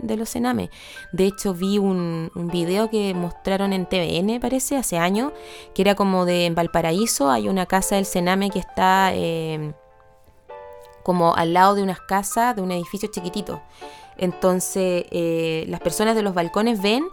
[0.00, 0.70] de, los Sename.
[1.12, 5.32] De hecho, vi un, un, video que mostraron en TVN, parece, hace años,
[5.74, 9.74] que era como de en Valparaíso, hay una casa del Sename que está em,
[11.02, 13.60] como al lado de unas casas, de un edificio chiquitito.
[14.18, 17.04] Entonces eh, las personas de los balcones ven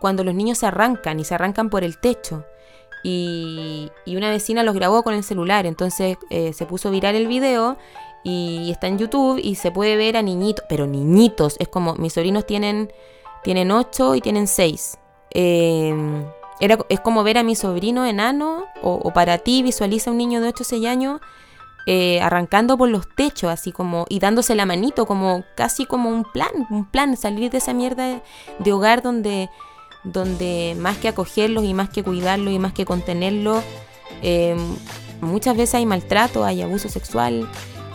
[0.00, 2.44] cuando los niños se arrancan y se arrancan por el techo.
[3.02, 7.78] Y, una vecina los grabó con el celular, entonces eh, se puso viral el video
[8.24, 12.12] y está en YouTube y se puede ver a niñitos, pero niñitos, es como mis
[12.12, 12.92] sobrinos tienen,
[13.42, 14.98] tienen 8 y tienen 6.
[15.30, 16.24] Em,
[16.60, 20.42] era, es como ver a mi sobrino enano o, o para ti visualiza un niño
[20.42, 21.20] de 8 o 6 años
[21.86, 26.24] eh, arrancando por los techos, así como, y dándose la manito, como casi como un
[26.24, 28.20] plan, un plan, salir de esa mierda
[28.58, 29.48] de, hogar donde,
[30.04, 33.62] donde más que acogerlos y más que cuidarlos y más que contenerlos,
[34.22, 34.56] eh,
[35.20, 37.48] muchas veces hay maltrato, hay abuso sexual,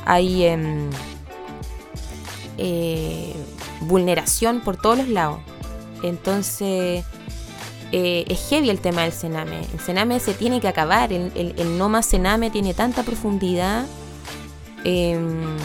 [0.06, 0.90] hay em,
[2.58, 3.34] eh,
[3.82, 5.40] vulneración por todos los lados.
[6.04, 7.04] Entonces,
[7.92, 9.60] eh, es heavy el tema del cename.
[9.74, 11.12] El cename se tiene que acabar.
[11.14, 13.86] El, no más cename tiene tanta profundidad
[14.84, 15.58] em,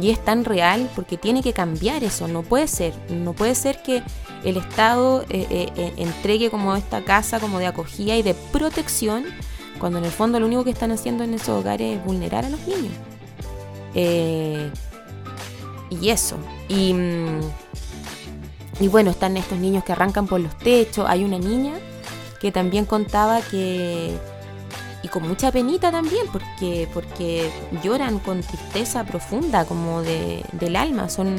[0.00, 2.28] y es tan real porque tiene que cambiar eso.
[2.28, 2.94] No puede ser.
[3.10, 4.02] No puede ser que
[4.44, 9.24] el Estado eh, eh, entregue como esta casa como de acogida y de protección
[9.78, 12.50] cuando en el fondo lo único que están haciendo en esos hogares es vulnerar a
[12.50, 12.92] los niños.
[15.90, 16.36] y eso.
[16.68, 16.94] Y.
[16.94, 17.40] Mm,
[18.80, 21.06] y bueno, están estos niños que arrancan por los techos.
[21.08, 21.74] Hay una niña
[22.40, 24.16] que también contaba que...
[25.02, 27.50] Y con mucha penita también, porque, porque
[27.82, 31.10] lloran con tristeza profunda, como de, del alma.
[31.10, 31.36] Son,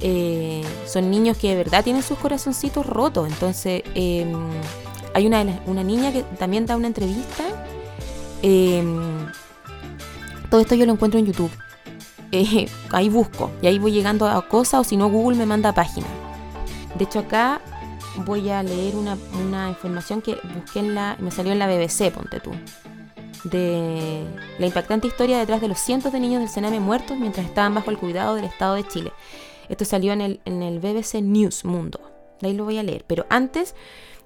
[0.00, 3.28] eh, son niños que de verdad tienen sus corazoncitos rotos.
[3.28, 4.32] Entonces, em,
[5.14, 7.44] hay una, una niña que también da una entrevista.
[8.42, 9.26] Em,
[10.50, 11.50] todo esto yo lo encuentro en YouTube.
[12.32, 15.72] Eh, ahí busco y ahí voy llegando a cosas o si no Google me manda
[15.72, 16.10] páginas.
[16.96, 17.60] De hecho acá
[18.24, 22.40] voy a leer una, información que busqué en la, me salió en la BBC, ponte
[22.40, 22.50] tú,
[23.44, 24.24] de
[24.58, 27.90] la impactante historia detrás de los cientos de niños del Sename muertos mientras estaban bajo
[27.90, 29.12] el cuidado del Estado de Chile.
[29.68, 32.00] Esto salió en el, en el BBC News Mundo.
[32.40, 33.04] De ahí lo voy a leer.
[33.06, 33.74] Pero antes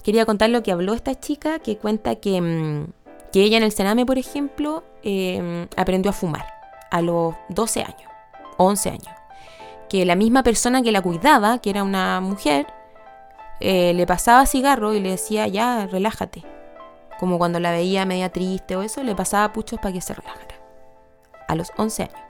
[0.03, 2.87] quería contar lo que habló esta chica que cuenta que, mm,
[3.33, 6.47] que ella en el Sename, por ejemplo, em, aprendió a fumar
[6.91, 8.11] a los 12 años,
[8.57, 9.21] 11 años
[9.91, 12.69] que la misma persona que la cuidaba, que era una mujer,
[13.59, 16.45] eh, le pasaba cigarro y le decía, ya, relájate.
[17.19, 20.55] Como cuando la veía media triste o eso, le pasaba puchos para que se relajara.
[21.49, 22.30] A los 11 años.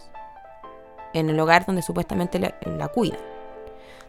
[1.12, 3.18] En el hogar donde supuestamente la, cuida.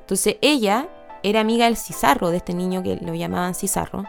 [0.02, 0.88] Entonces ella
[1.24, 4.06] era amiga del Cizarro, de este niño que lo llamaban Cizarro.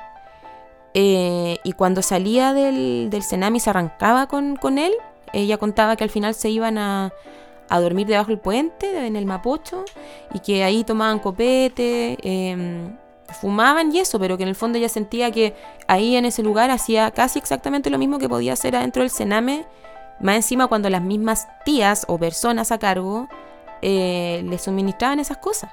[0.95, 4.93] Eh, y cuando salía del, del Senami se arrancaba con, con él,
[5.33, 7.13] ella contaba que al final se iban a,
[7.73, 9.87] a dormir debajo del puente, en el Mapocho,
[10.35, 12.97] y que ahí tomaban copete, em,
[13.41, 15.55] fumaban y eso, pero que en el fondo ella sentía que
[15.89, 19.65] ahí en ese lugar hacía casi exactamente lo mismo que podía hacer adentro del Sename,
[20.23, 23.29] más encima cuando las mismas tías o personas a cargo
[23.83, 25.71] eh, le suministraban esas cosas.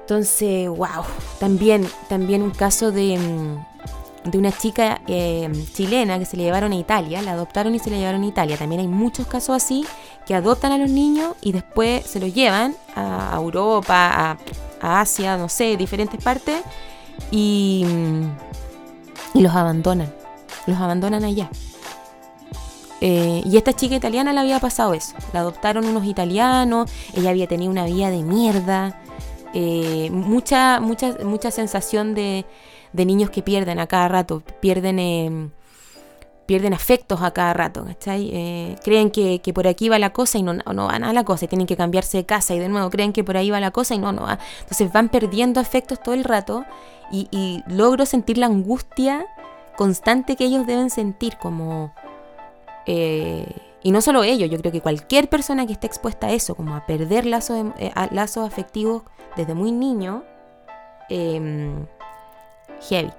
[0.00, 1.04] Entonces, wow,
[1.38, 6.72] también, también un caso de, mm, de una chica eh, chilena que se le llevaron
[6.72, 8.56] a Italia, la adoptaron y se la llevaron a Italia.
[8.56, 9.86] También hay muchos casos así
[10.26, 14.36] que adoptan a los niños y después se los llevan a Europa,
[14.80, 16.60] a Asia, no sé, diferentes partes,
[17.30, 17.86] y,
[19.34, 20.12] y los abandonan,
[20.66, 21.48] los abandonan allá.
[23.04, 25.14] Eh, y esta chica italiana le había pasado eso.
[25.32, 29.02] La adoptaron unos italianos, ella había tenido una vida de mierda,
[29.54, 32.46] eh, mucha, mucha, mucha sensación de,
[32.92, 35.50] de, niños que pierden a cada rato, pierden em,
[36.46, 38.30] pierden afectos a cada rato, ¿cachai?
[38.32, 41.44] Eh, creen que, por aquí va la cosa y no, no van a la cosa,
[41.44, 43.70] y tienen que cambiarse de casa y de nuevo creen que por ahí va la
[43.70, 44.38] cosa y no, no va.
[44.60, 46.64] Entonces van perdiendo afectos todo el rato
[47.10, 49.26] y, logro sentir la angustia
[49.76, 51.94] constante que ellos deben sentir como...
[52.86, 53.46] Eh,
[53.82, 56.74] y no solo ellos, yo creo que cualquier persona que esté expuesta a eso, como
[56.76, 59.02] a perder lazos, eh, lazos afectivos
[59.36, 60.24] desde muy niño,
[61.08, 61.86] em,
[62.88, 63.12] heavy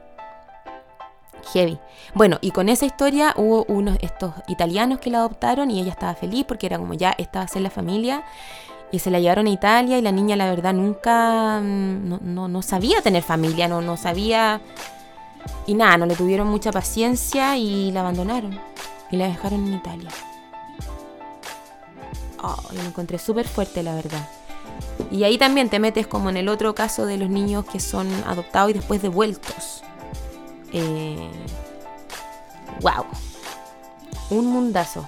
[1.52, 1.80] heavy.
[2.13, 6.15] Bueno, y con esa historia hubo unos estos italianos que la adoptaron y ella estaba
[6.15, 8.23] feliz porque era como ya esta va a ser la familia
[8.91, 12.62] y se la llevaron a Italia y la niña la verdad nunca mm, no, no,
[12.62, 14.62] sabía tener familia, no, no sabía
[15.65, 18.60] y nada, no le tuvieron mucha paciencia y la abandonaron
[19.13, 20.10] y la dejaron en Italia.
[22.41, 24.28] Oh, lo encontré súper fuerte la verdad.
[25.12, 28.12] Y ahí también te metes como en el otro caso de los niños que son
[28.26, 29.84] adoptados y después devueltos.
[30.71, 31.30] Eh,
[32.82, 33.06] wow.
[34.32, 35.08] Un mundazo.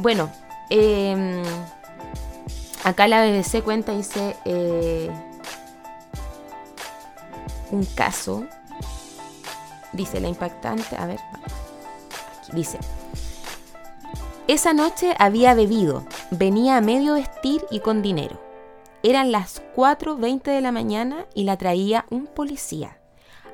[0.00, 0.28] Bueno,
[0.68, 1.40] em,
[2.82, 5.08] acá la BBC cuenta, dice, eh,
[7.70, 8.42] un caso,
[9.92, 11.20] dice la impactante, a ver,
[12.52, 12.80] dice,
[14.46, 18.38] esa noche había bebido, venía a medio vestir y con dinero.
[19.02, 22.98] Eran las 4.20 de la mañana y la traía un policía.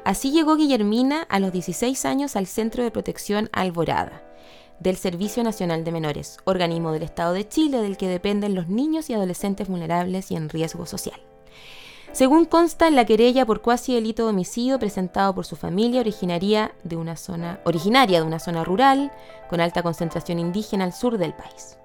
[0.05, 4.25] Así llegó Guillermina a los 16 años al Centro de Protección Alborada
[4.81, 9.11] del Servicio Nacional de Menores, organismo del Estado de Chile del que dependen los niños
[9.11, 11.21] y adolescentes vulnerables y en riesgo social.
[12.13, 16.73] Según consta en la querella por cuasi delito de homicidio presentado por su familia originaria
[16.83, 19.13] de una zona, originaria de una zona rural
[19.49, 21.79] con alta concentración indígena al sur del país.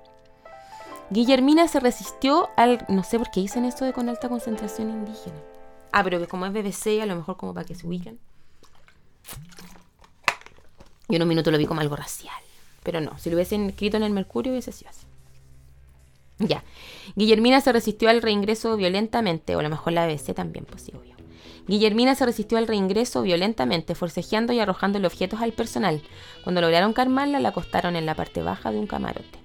[1.11, 2.83] Guillermina se resistió al...
[2.89, 5.37] no sé por qué dicen esto de con alta concentración indígena.
[5.91, 8.19] Ah, pero como es BBC, a lo mejor como para que se ubiquen.
[11.07, 12.33] Y en un minuto lo vi como algo racial.
[12.81, 15.05] Pero no, si lo hubiesen escrito en el Mercurio hubiese sido así.
[16.39, 16.63] Ya.
[17.15, 20.91] Guillermina se resistió al reingreso violentamente, o a lo mejor la BBC también, pues sí,
[20.95, 21.15] obvio.
[21.67, 26.01] Guillermina se resistió al reingreso violentamente, forcejeando y arrojándole objetos al personal.
[26.43, 29.39] Cuando lograron calmarla, la acostaron en la parte baja de un camarote.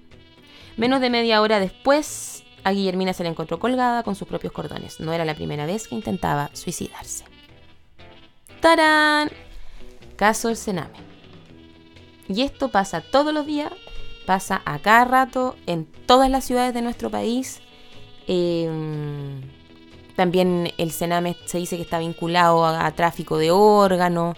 [0.77, 4.99] Menos de media hora después, a Guillermina se la encontró colgada con sus propios cordones.
[4.99, 7.25] No era la primera vez que intentaba suicidarse.
[8.59, 9.31] ¡Tarán!
[10.15, 10.93] Caso del Sename.
[12.27, 13.73] Y esto pasa todos los días,
[14.31, 17.59] pasa a cada rato en todas las ciudades de nuestro país.
[18.27, 19.41] Em,
[20.15, 24.37] también el Sename se dice que está vinculado a, tráfico de órganos.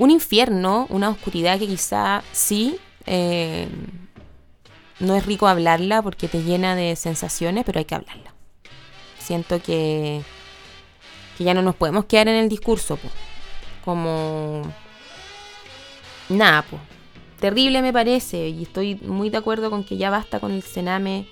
[0.00, 3.68] Un infierno, una oscuridad que quizá sí em,
[4.98, 8.34] no es rico hablarla porque te llena de sensaciones, pero hay que hablarla.
[9.20, 10.22] Siento que,
[11.38, 12.98] ya no nos podemos quedar en el discurso,
[13.84, 14.62] como
[16.28, 16.93] nada, pues.
[17.44, 21.26] Terrible me parece y estoy muy de acuerdo con que ya basta con el Sename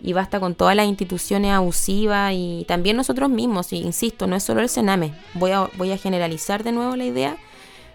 [0.00, 4.42] y basta con todas las instituciones abusivas y también nosotros mismos, y insisto, no es
[4.42, 5.12] solo el Sename.
[5.34, 7.36] Voy a, voy a generalizar de nuevo la idea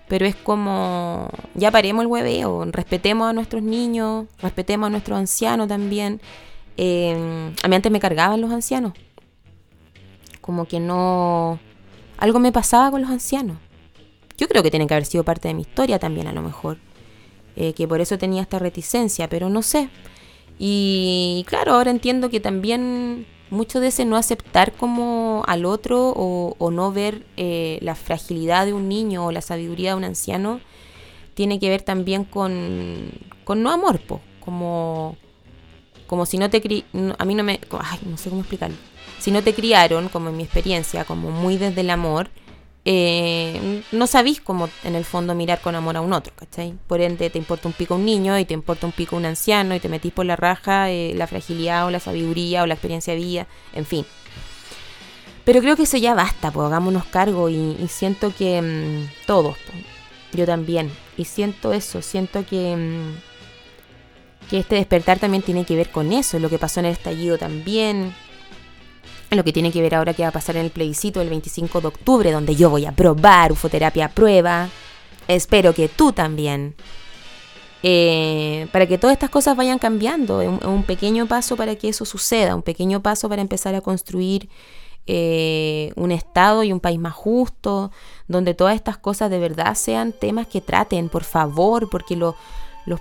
[0.07, 5.67] pero es como, ya paremos el hueveo, respetemos a nuestros niños, respetemos a nuestros ancianos
[5.67, 6.21] también.
[6.77, 8.93] Em, a mí antes me cargaban los ancianos,
[10.41, 11.57] como que no,
[12.19, 13.57] algo me pasaba con los ancianos.
[14.37, 16.77] Yo creo que tiene que haber sido parte de mi historia también a lo mejor,
[17.57, 19.89] eh, que por eso tenía esta reticencia, pero no sé.
[20.59, 26.71] Y claro, ahora entiendo que también mucho de ese no aceptar como al otro o,
[26.71, 30.59] no ver eh, la fragilidad de un niño o la sabiduría de un anciano
[31.33, 33.11] tiene que ver también con,
[33.43, 35.17] con no amor, po, como,
[36.05, 36.85] como si no te cri
[37.17, 38.75] a mí no me, ay, no sé cómo explicarlo,
[39.19, 42.29] si no te criaron, como en mi experiencia, como muy desde el amor,
[42.89, 46.73] eh, no sabís cómo en el fondo mirar con amor a un otro, ¿cachai?
[46.87, 49.75] Por ende te importa un pico un niño y te importa un pico un anciano
[49.75, 53.11] y te metís por la raja eh, la fragilidad o la sabiduría o la experiencia
[53.11, 54.05] de vida, en fin.
[55.43, 59.57] Pero creo que eso ya basta, pues hagámonos cargo y, siento que mm, todos,
[60.31, 65.89] yo también, y siento eso, siento que, mm, que este despertar también tiene que ver
[65.89, 68.15] con eso, lo que pasó en el estallido también,
[69.35, 71.81] lo que tiene que ver ahora que va a pasar en el plebiscito el 25
[71.81, 74.69] de octubre, donde yo voy a probar ufoterapia a prueba.
[75.27, 76.75] Espero que tú también.
[77.83, 80.41] Eh, para que todas estas cosas vayan cambiando.
[80.41, 84.49] Es un, pequeño paso para que eso suceda, un pequeño paso para empezar a construir
[85.05, 87.91] eh, un Estado y un país más justo,
[88.27, 92.35] donde todas estas cosas de verdad sean temas que traten, por favor, porque los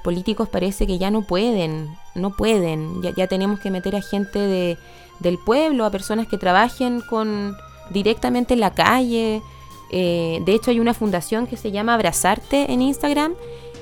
[0.05, 4.77] políticos parece que ya no pueden, no pueden, ya tenemos que meter a gente de
[5.21, 7.57] del pueblo, a personas que trabajen con
[7.91, 9.43] directamente en la calle.
[9.91, 13.35] Eh, de hecho, hay una fundación que se llama Abrazarte en Instagram.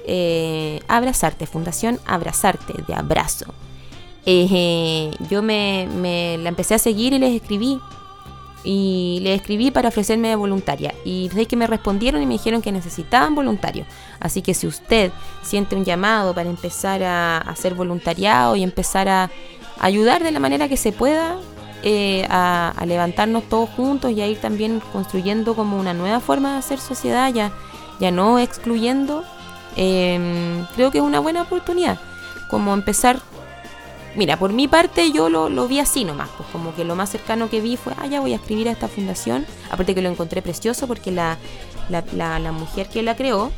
[0.06, 3.46] Eh, Abrazarte, Fundación Abrazarte, de abrazo.
[4.26, 5.86] Eh, yo me,
[6.38, 7.80] la empecé a seguir y les escribí.
[8.66, 10.94] Y les escribí para ofrecerme de voluntaria.
[11.04, 13.86] Y desde que me respondieron y me dijeron que necesitaban voluntarios.
[14.20, 15.12] Así que si usted
[15.42, 19.30] siente un llamado para empezar a hacer voluntariado y empezar a
[19.80, 21.38] ayudar de la manera que se pueda
[21.86, 26.58] eh, a, levantarnos todos juntos y a ir también construyendo como una nueva forma de
[26.58, 27.52] hacer sociedad, ya,
[28.00, 29.22] ya no excluyendo,
[29.76, 31.98] em, creo que es una buena oportunidad.
[32.48, 33.20] Como empezar,
[34.16, 37.10] mira, por mi parte yo lo, lo, vi así nomás, pues como que lo más
[37.10, 40.08] cercano que vi fue, ah, ya voy a escribir a esta fundación, aparte que lo
[40.08, 41.36] encontré precioso porque la,
[41.90, 43.52] la, la, mujer que la creó,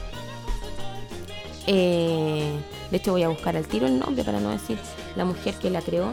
[1.68, 2.50] eh,
[2.90, 4.78] de hecho voy a buscar al tiro el nombre para no decir
[5.16, 6.12] la mujer que la creó,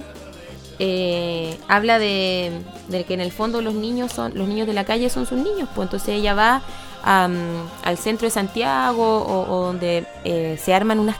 [0.80, 2.52] eh, habla de,
[3.08, 5.70] que en el fondo los niños son los niños de la calle son sus niños,
[5.76, 6.64] pues entonces ella va
[7.04, 11.18] al centro de Santiago o, donde eh, se arman unas,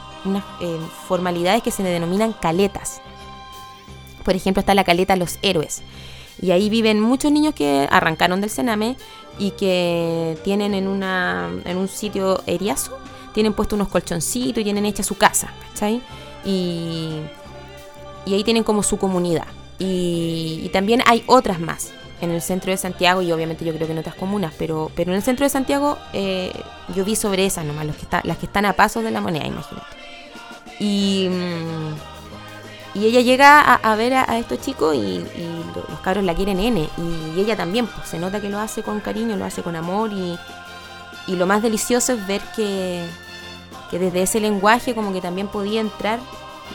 [0.60, 3.00] eh, formalidades que se denominan caletas.
[4.24, 5.82] Por ejemplo, está la caleta Los Héroes.
[6.40, 8.96] Y ahí viven muchos niños que arrancaron del Sename
[9.38, 12.98] y que tienen en, una, en un sitio eriazo,
[13.34, 16.00] tienen puesto unos colchoncitos y tienen hecha su casa, ¿cachai?
[16.44, 17.20] Y
[18.26, 19.46] y ahí tienen como su comunidad.
[19.78, 23.92] Y, también hay otras más en el centro de Santiago y obviamente yo creo que
[23.92, 26.52] en otras comunas, pero, pero en el centro de Santiago eh,
[26.94, 29.86] yo vi sobre esas nomás, los las que están a pasos de la moneda, imagínate.
[30.80, 35.24] Y, mm, y ella llega a, ver a, estos chicos y,
[35.90, 36.88] los cabros la quieren N.
[37.36, 40.12] Y ella también, pues se nota que lo hace con cariño, lo hace con amor
[40.12, 40.38] y,
[41.26, 43.04] y lo más delicioso es ver que,
[43.94, 46.18] que desde ese lenguaje como que también podía entrar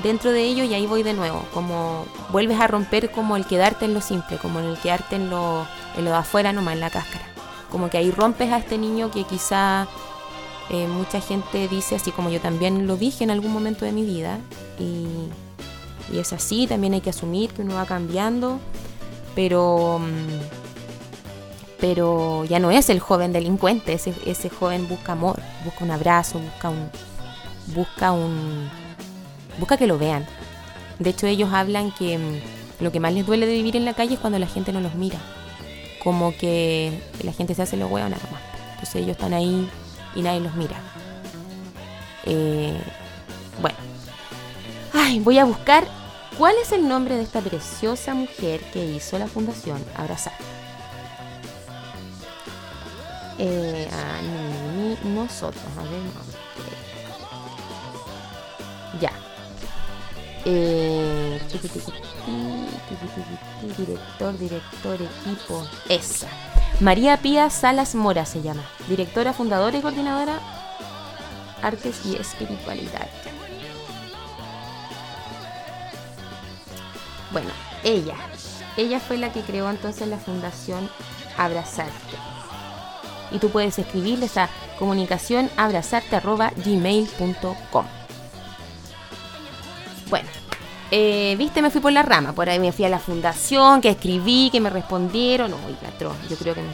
[0.04, 3.84] dentro de ello y ahí voy de nuevo, como vuelves a romper como el quedarte
[3.84, 5.68] en lo simple, como el quedarte en lo,
[5.98, 7.26] en lo de afuera nomás, en la cáscara.
[7.70, 9.86] Como que ahí rompes a este niño que quizá
[10.70, 14.06] eh, mucha gente dice, así como yo también lo dije en algún momento de mi
[14.06, 14.40] vida,
[14.80, 15.06] y,
[16.16, 18.62] y es así, también hay que asumir que uno va cambiando,
[19.36, 20.40] pero, mm,
[21.82, 26.40] pero ya no es el joven delincuente, ese, ese joven busca amor, busca un abrazo,
[26.40, 26.90] busca un,
[27.74, 28.70] busca un,
[29.60, 30.26] busca que lo vean.
[31.00, 33.94] De hecho, ellos hablan que mm, lo que más les duele de vivir en la
[33.94, 35.20] calle es cuando la gente no los mira.
[36.04, 38.42] Como que la gente se hace lo huevo nada más.
[38.72, 39.70] Entonces ellos están ahí
[40.16, 40.78] y nadie los mira.
[42.26, 42.80] Eh,
[43.62, 43.78] bueno.
[44.94, 45.86] Ay, voy a buscar
[46.38, 50.34] cuál es el nombre de esta preciosa mujer que hizo la fundación Abrazar.
[53.38, 54.20] Eh, ah,
[55.06, 56.02] nosotros, a ver,
[60.50, 61.40] eh,
[63.78, 65.68] director, director, equipo.
[65.88, 66.28] Esa.
[66.80, 68.64] María Pía Salas Mora se llama.
[68.88, 70.40] Directora, fundadora y coordinadora
[71.62, 73.08] Artes y Espiritualidad.
[77.32, 77.50] Bueno,
[77.84, 78.16] ella.
[78.78, 80.90] Ella fue la que creó entonces la fundación
[81.38, 81.94] Abrazarte.
[83.32, 85.50] Y tú puedes escribirles a comunicación
[86.66, 87.86] gmail.com
[90.10, 90.28] bueno,
[90.92, 93.90] eh, viste, me fui por la rama, por ahí me fui a la fundación, que
[93.90, 95.54] escribí, que me respondieron.
[95.54, 96.70] Oiga, tro, yo creo que me,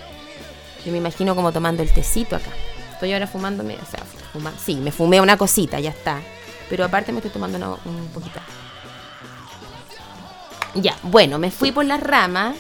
[0.86, 2.52] yo me imagino como tomando el tecito acá.
[2.94, 6.22] Estoy ahora fumándome, o sea, fuma, sí, me fumé una cosita, ya está.
[6.70, 8.40] Pero aparte me estoy tomando un poquito.
[10.76, 12.56] Ya, bueno, me fui por las ramas.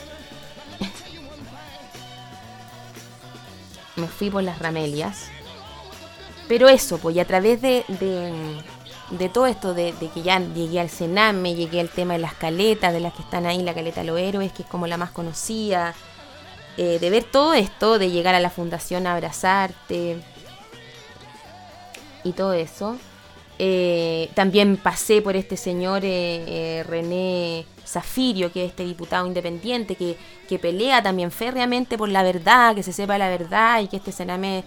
[3.96, 5.30] me fui por las ramelias.
[6.48, 7.84] Pero eso, pues, y a través de,
[9.34, 13.00] todo esto, de, que ya llegué al Sename, llegué al tema de las caletas, de
[13.00, 15.94] las que están ahí, la caleta de los héroes, que es como la más conocida,
[16.78, 20.18] eh, de ver todo esto, de llegar a la fundación a abrazarte
[22.24, 22.98] y todo eso.
[23.58, 30.18] Eh, también pasé por este señor eh, René Zafirio, que es este diputado independiente, que,
[30.50, 34.12] que, pelea también férreamente por la verdad, que se sepa la verdad y que este
[34.12, 34.66] Sename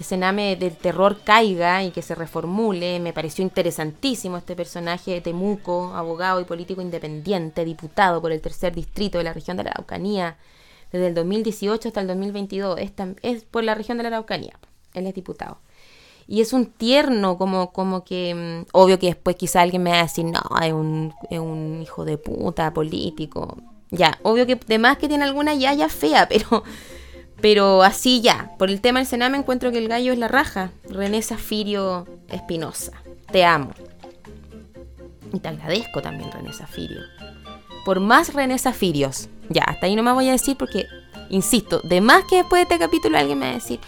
[0.00, 2.98] este cename del terror caiga y que se reformule.
[3.00, 8.74] Me pareció interesantísimo este personaje de Temuco, abogado y político independiente, diputado por el tercer
[8.74, 10.38] distrito de la región de la Araucanía,
[10.90, 12.80] desde el 2018 hasta el 2022.
[12.80, 14.58] Es, es por la región de la Araucanía.
[14.94, 15.58] Él es diputado.
[16.26, 18.34] Y es un tierno, como, como que.
[18.34, 21.82] Mm, obvio que después quizá alguien me va a decir, no, es un, es un
[21.82, 23.58] hijo de puta político.
[23.90, 26.64] Ya, obvio que además que tiene alguna yaya fea, pero
[27.40, 30.70] pero así ya, por el tema del Sename encuentro que el gallo es la raja.
[30.88, 32.92] René Zafirio Espinosa.
[33.30, 33.72] Te amo.
[35.32, 37.00] Y te agradezco también, René Zafirio.
[37.84, 39.28] Por más René Zafirios.
[39.48, 40.86] Ya, hasta ahí no me voy a decir porque,
[41.28, 43.80] insisto, de más que después de este capítulo alguien me va a decir,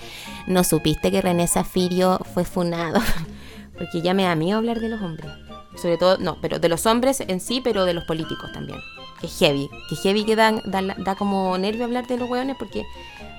[0.46, 3.00] no supiste que René Zafirio fue funado.
[3.78, 5.30] porque ya me da miedo hablar de los hombres.
[5.76, 8.78] Sobre todo, no, pero de los hombres en sí, pero de los políticos también.
[9.22, 9.70] Que heavy.
[9.88, 12.84] Que heavy que da, da como nervio hablar de los hueones porque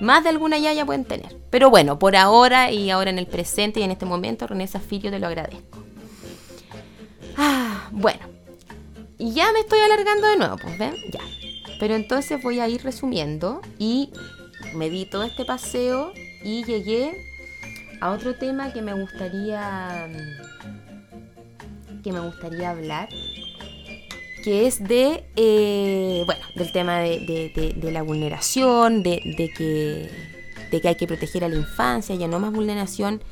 [0.00, 1.36] más de alguna yaya pueden tener.
[1.50, 5.10] Pero bueno, por ahora y ahora en el presente y en este momento, René Zafirio,
[5.10, 5.78] te lo agradezco.
[7.36, 8.20] Ah, bueno.
[9.18, 11.20] Ya me estoy alargando de nuevo, pues ven, ya.
[11.78, 14.10] Pero entonces voy a ir resumiendo y
[14.74, 16.12] me di todo este paseo
[16.42, 17.16] y llegué
[18.00, 20.08] a otro tema que me gustaría
[22.02, 23.08] que me gustaría hablar
[24.44, 29.18] que es de, eh, bueno, del tema de, la vulneración, de,
[29.56, 30.10] que,
[30.70, 33.22] de que hay que proteger a la infancia, ya no más vulneración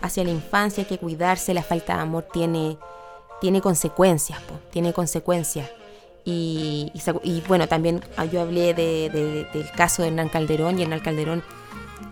[0.00, 2.78] hacia la infancia, hay que cuidarse, la falta de amor tiene,
[3.42, 4.38] tiene consecuencias,
[4.70, 5.70] tiene consecuencias.
[6.24, 6.90] Y,
[7.46, 11.42] bueno, también ah, yo hablé del caso de Hernán Calderón y Hernán Calderón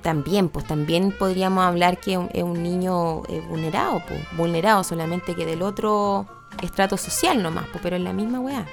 [0.02, 5.46] también, pues también podríamos hablar que es un, niño eh, vulnerado, pues, vulnerado solamente que
[5.46, 6.26] del otro
[6.60, 8.66] estrato social nomás, pero es la misma weá.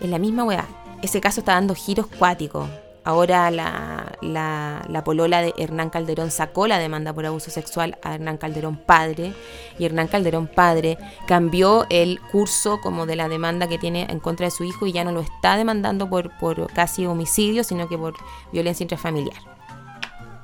[0.00, 0.66] Es la misma weá.
[1.02, 2.68] Ese caso está dando giros cuáticos.
[3.06, 8.38] Ahora la, la, polola de Hernán Calderón sacó la demanda por abuso sexual a Hernán
[8.38, 9.34] Calderón padre
[9.78, 10.96] y Hernán Calderón padre
[11.26, 14.92] cambió el curso como de la demanda que tiene en contra de su hijo y
[14.92, 18.14] ya no lo está demandando por, por casi homicidio, sino que por
[18.52, 19.36] violencia intrafamiliar.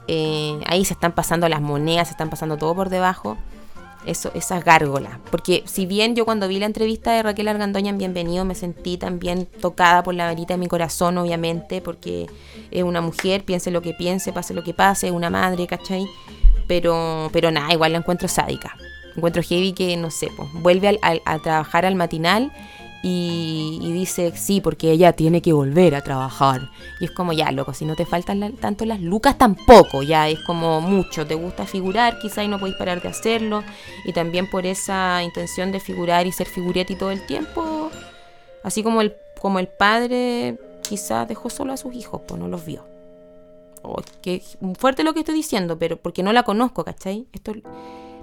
[0.07, 3.39] Eh, ahí se están pasando las monedas, se están pasando todo por debajo
[4.07, 5.19] eso, esas gárgolas.
[5.31, 8.97] Porque si bien yo cuando vi la entrevista de Raquel Argandoña en Bienvenido me sentí
[8.97, 12.27] también tocada por la varita de mi corazón, obviamente, porque
[12.71, 16.07] es una mujer, piense lo que piense, pase lo que pase, es una madre, ¿cachai?
[16.67, 18.77] Pero, pero nada, igual la encuentro sádica.
[19.17, 22.53] Encuentro heavy que, no sé, pues, vuelve a trabajar al matinal
[23.03, 26.71] y, dice, sí, porque ella tiene que volver a trabajar.
[27.01, 30.39] Y es como, ya, loco, si no te faltan tanto las lucas, tampoco, ya es
[30.41, 31.27] como mucho.
[31.27, 33.63] Te gusta figurar, quizá y no podéis parar de hacerlo.
[34.05, 37.91] Y también por esa intención de figurar y ser figuretti todo el tiempo,
[38.63, 42.65] así como el, como el padre quizás dejó solo a sus hijos, pues no los
[42.67, 42.85] vio.
[43.83, 44.43] Oh, que
[44.79, 47.27] fuerte lo que estoy diciendo, pero porque no la conozco, ¿cachai?
[47.33, 47.53] Esto,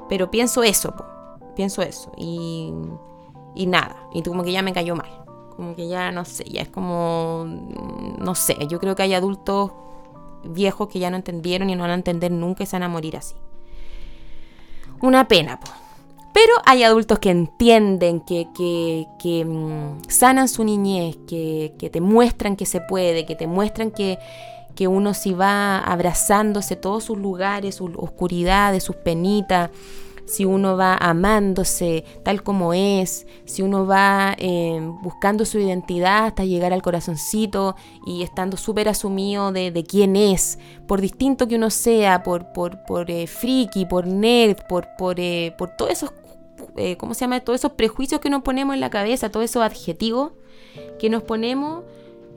[0.07, 0.93] pero pienso eso,
[1.55, 2.11] pienso eso.
[2.15, 2.71] Y
[3.57, 5.09] y nada, y como que ya me cayó mal.
[5.55, 7.45] Como que ya no sé, ya es como,
[8.19, 9.71] no sé, yo creo que hay adultos
[10.43, 12.89] viejos que ya no entendieron y no van a entender nunca y se van a
[12.89, 13.35] morir así.
[15.01, 15.73] Una pena, pues.
[16.33, 21.99] Pero hay adultos que entienden, que, que, que mm, sanan su niñez, que, que, te
[21.99, 24.19] muestran que se puede, que te muestran que
[24.87, 29.71] uno si va abrazándose todos sus lugares, sus oscuridades, sus penitas,
[30.27, 36.43] si uno va amándose tal como es, si uno va eh, buscando su identidad hasta
[36.43, 37.75] llegar al corazoncito
[38.05, 43.09] y estando súper asumido de, quién es, por distinto que uno sea, por, por, por
[43.09, 46.11] eh, friki, por nerd, por, por, eh, por todos esos,
[46.97, 47.39] ¿cómo se llama?
[47.39, 50.33] Todos esos prejuicios que nos ponemos en la cabeza, todos esos adjetivos
[50.99, 51.83] que nos ponemos.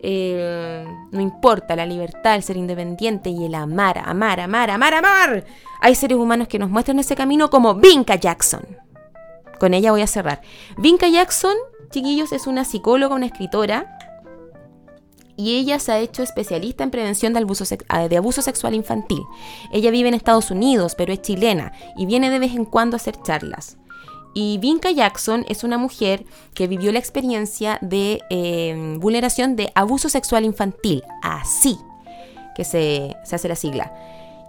[0.03, 5.44] No importa la libertad, el ser independiente y el amar, amar, amar, amar, amar
[5.80, 8.62] hay seres humanos que nos muestran ese camino como Vinca Jackson.
[9.59, 10.42] Con ella voy a cerrar.
[10.78, 11.55] Vinca Jackson,
[11.90, 13.98] chiquillos, es una psicóloga, una escritora.
[15.36, 19.22] Y ella se ha hecho especialista en prevención de abuso, ah, de abuso sexual infantil.
[19.72, 22.98] Ella vive en Estados Unidos, pero es chilena y viene de vez en cuando a
[22.98, 23.78] hacer charlas.
[24.34, 26.24] Y Vinca Jackson es una mujer
[26.54, 31.76] que vivió la experiencia de eh, vulneración de abuso sexual infantil, así
[32.54, 33.92] que se, se hace la sigla.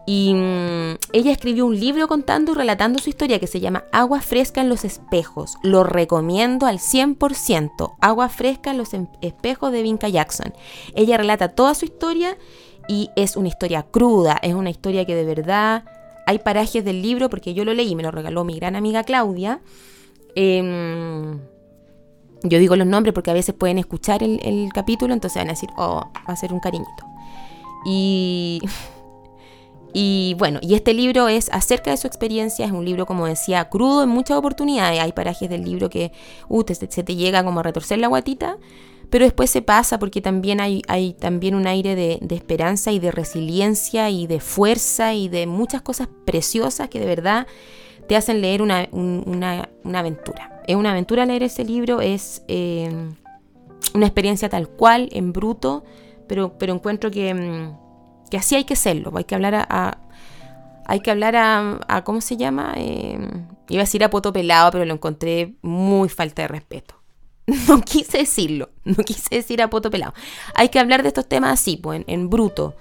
[0.05, 4.21] Y mm, ella escribió un libro contando y relatando su historia que se llama Agua
[4.21, 5.57] fresca en los espejos.
[5.61, 7.95] Lo recomiendo al 100%.
[8.01, 10.53] Agua fresca en los em, espejos de Vinca Jackson.
[10.95, 12.37] Ella relata toda su historia
[12.87, 15.85] y es una historia cruda, es una historia que de verdad
[16.31, 19.61] hay parajes del libro, porque yo lo leí, me lo regaló mi gran amiga Claudia.
[20.35, 21.39] Em,
[22.43, 25.69] yo digo los nombres porque a veces pueden escuchar el, capítulo, entonces van a decir,
[25.77, 27.05] oh, va a ser un cariñito.
[27.85, 28.61] Y
[29.93, 33.69] y bueno, y este libro es acerca de su experiencia, es un libro, como decía,
[33.69, 35.01] crudo en muchas oportunidades.
[35.01, 36.13] Hay parajes del libro que
[36.47, 38.57] uh, se te llega como a retorcer la guatita,
[39.11, 40.81] pero después se pasa porque también hay,
[41.19, 46.07] también un aire de, esperanza y de resiliencia y de fuerza y de muchas cosas
[46.25, 47.45] preciosas que de verdad
[48.07, 48.87] te hacen leer una,
[49.93, 50.63] aventura.
[50.65, 52.89] Es una aventura leer ese libro, es eh,
[53.93, 55.83] una experiencia tal cual, en bruto,
[56.27, 57.81] pero, pero encuentro que mm,
[58.31, 59.97] que así hay que serlo, hay que hablar a,
[60.85, 62.73] hay que hablar a, ¿cómo se llama?
[62.77, 63.19] Eh,
[63.69, 66.95] iba a decir a poto pelado, pero lo encontré muy falta de respeto.
[67.67, 70.13] No quise decirlo, no quise decir a poto pelado.
[70.55, 72.75] Hay que hablar de estos temas así, pues, en, bruto.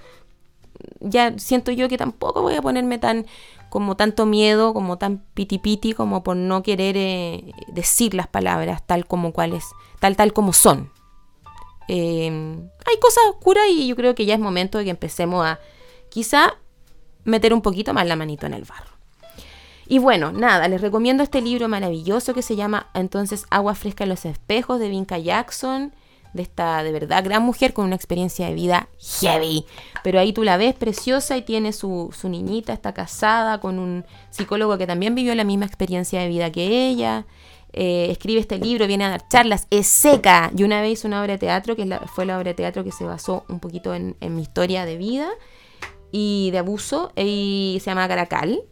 [1.00, 3.26] Ya siento yo que tampoco voy a ponerme tan
[3.68, 8.84] como tanto miedo, como tan piti piti, como por no querer eh, decir las palabras
[8.86, 9.64] tal como cuales,
[9.98, 10.90] tal tal como son.
[11.88, 15.58] Em, hay cosas oscuras y yo creo que ya es momento de que empecemos a
[16.08, 16.54] quizá
[17.24, 18.99] meter un poquito más la manito en el barro.
[19.90, 24.10] Y bueno, nada, les recomiendo este libro maravilloso que se llama entonces Agua Fresca en
[24.10, 25.92] los Espejos de Vinca Jackson,
[26.32, 28.88] de esta de verdad gran mujer con una experiencia de vida
[29.20, 29.66] heavy.
[30.04, 34.04] Pero ahí tú la ves preciosa y tiene su, su niñita, está casada con un
[34.30, 37.26] psicólogo que también vivió la misma experiencia de vida que ella.
[37.72, 40.52] Eh, escribe este libro, viene a dar charlas, es seca.
[40.56, 42.92] Y una vez hizo una obra de teatro, que fue la obra de teatro que
[42.92, 45.28] se basó un poquito en, mi historia de vida
[46.12, 48.62] y de abuso, y se llama Caracal,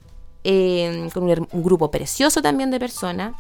[0.44, 3.34] eh, con un, grupo precioso también de personas,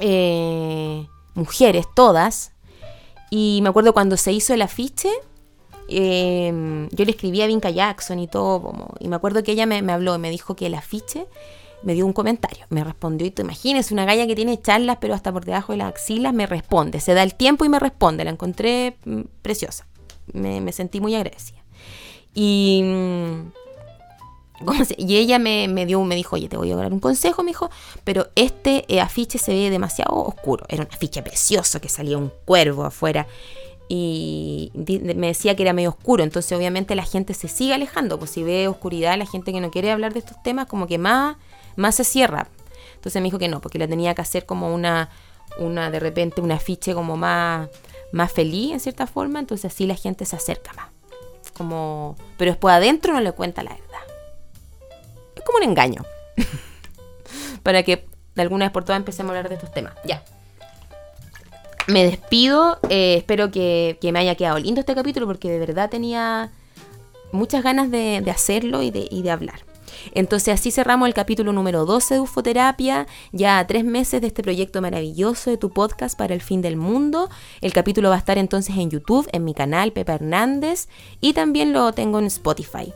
[0.00, 2.52] eh, mujeres todas.
[3.30, 5.10] Y me acuerdo cuando se hizo el afiche,
[5.88, 10.14] yo le escribí a Vinca Jackson y todo, y me acuerdo que ella me, habló
[10.14, 11.26] y me dijo que el afiche
[11.82, 12.66] me dio un comentario.
[12.70, 15.78] Me respondió, y tú imagines, una galla que tiene charlas, pero hasta por debajo de
[15.78, 17.00] las axilas me responde.
[17.00, 18.24] Se da el tiempo y me responde.
[18.24, 19.86] La encontré mm, preciosa.
[20.32, 21.58] Me, sentí muy agradecida.
[22.34, 23.52] Y, mm,
[24.96, 27.70] y ella me, dio, me dijo, oye, te voy a dar un consejo, me dijo,
[28.04, 30.64] pero este eh, afiche se ve demasiado oscuro.
[30.68, 33.26] Era un afiche precioso que salía un cuervo afuera
[33.88, 38.32] y me decía que era medio oscuro, entonces obviamente la gente se sigue alejando, pues
[38.32, 41.36] si ve oscuridad, la gente que no quiere hablar de estos temas como que más
[41.78, 42.48] más se cierra.
[42.96, 45.08] Entonces me dijo que no, porque la tenía que hacer como una,
[45.58, 47.70] una de repente, un afiche como más,
[48.12, 50.88] más feliz en cierta forma, entonces así la gente se acerca más.
[51.56, 53.87] Como, pero después adentro no le cuenta la verdad.
[55.48, 56.04] Como un engaño.
[57.62, 59.94] Para que de alguna vez por todas empecemos a hablar de estos temas.
[60.04, 60.22] Ya.
[61.86, 62.78] Me despido.
[62.90, 66.52] Eh, espero que, me haya quedado lindo este capítulo porque de verdad tenía
[67.32, 69.60] muchas ganas de, hacerlo y de, y de hablar.
[70.12, 74.42] Entonces así cerramos el capítulo número 12 de Ufoterapia, ya a tres meses de este
[74.42, 77.30] proyecto maravilloso de tu podcast para el fin del mundo.
[77.62, 80.88] El capítulo va a estar entonces en YouTube, en mi canal Pepa Hernández
[81.22, 82.92] y también lo tengo en Spotify.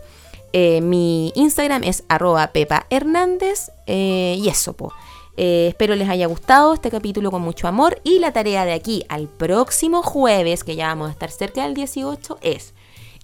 [0.52, 4.92] Eh, mi Instagram es arroba Pepa Hernández eh, y eso, po.
[5.36, 9.04] Eh, espero les haya gustado este capítulo con mucho amor y la tarea de aquí
[9.08, 12.74] al próximo jueves, que ya vamos a estar cerca del 18, es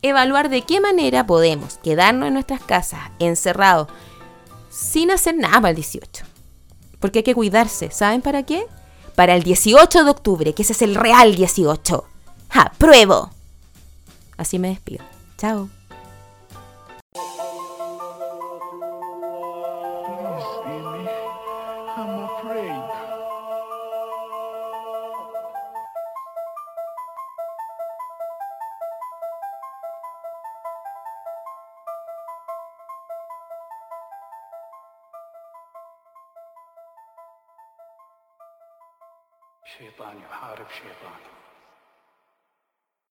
[0.00, 3.88] evaluar de qué manera podemos quedarnos en nuestras casas encerrados
[4.70, 6.24] sin hacer nada para el 18.
[6.98, 7.90] Porque hay que cuidarse.
[7.90, 8.66] ¿Saben para qué?
[9.14, 12.04] Para el 18 de octubre, que ese es el real 18.
[12.50, 12.72] ¡Ja!
[12.78, 13.30] ¡Pruebo!
[14.36, 15.04] Así me despido.
[15.36, 15.68] Chao.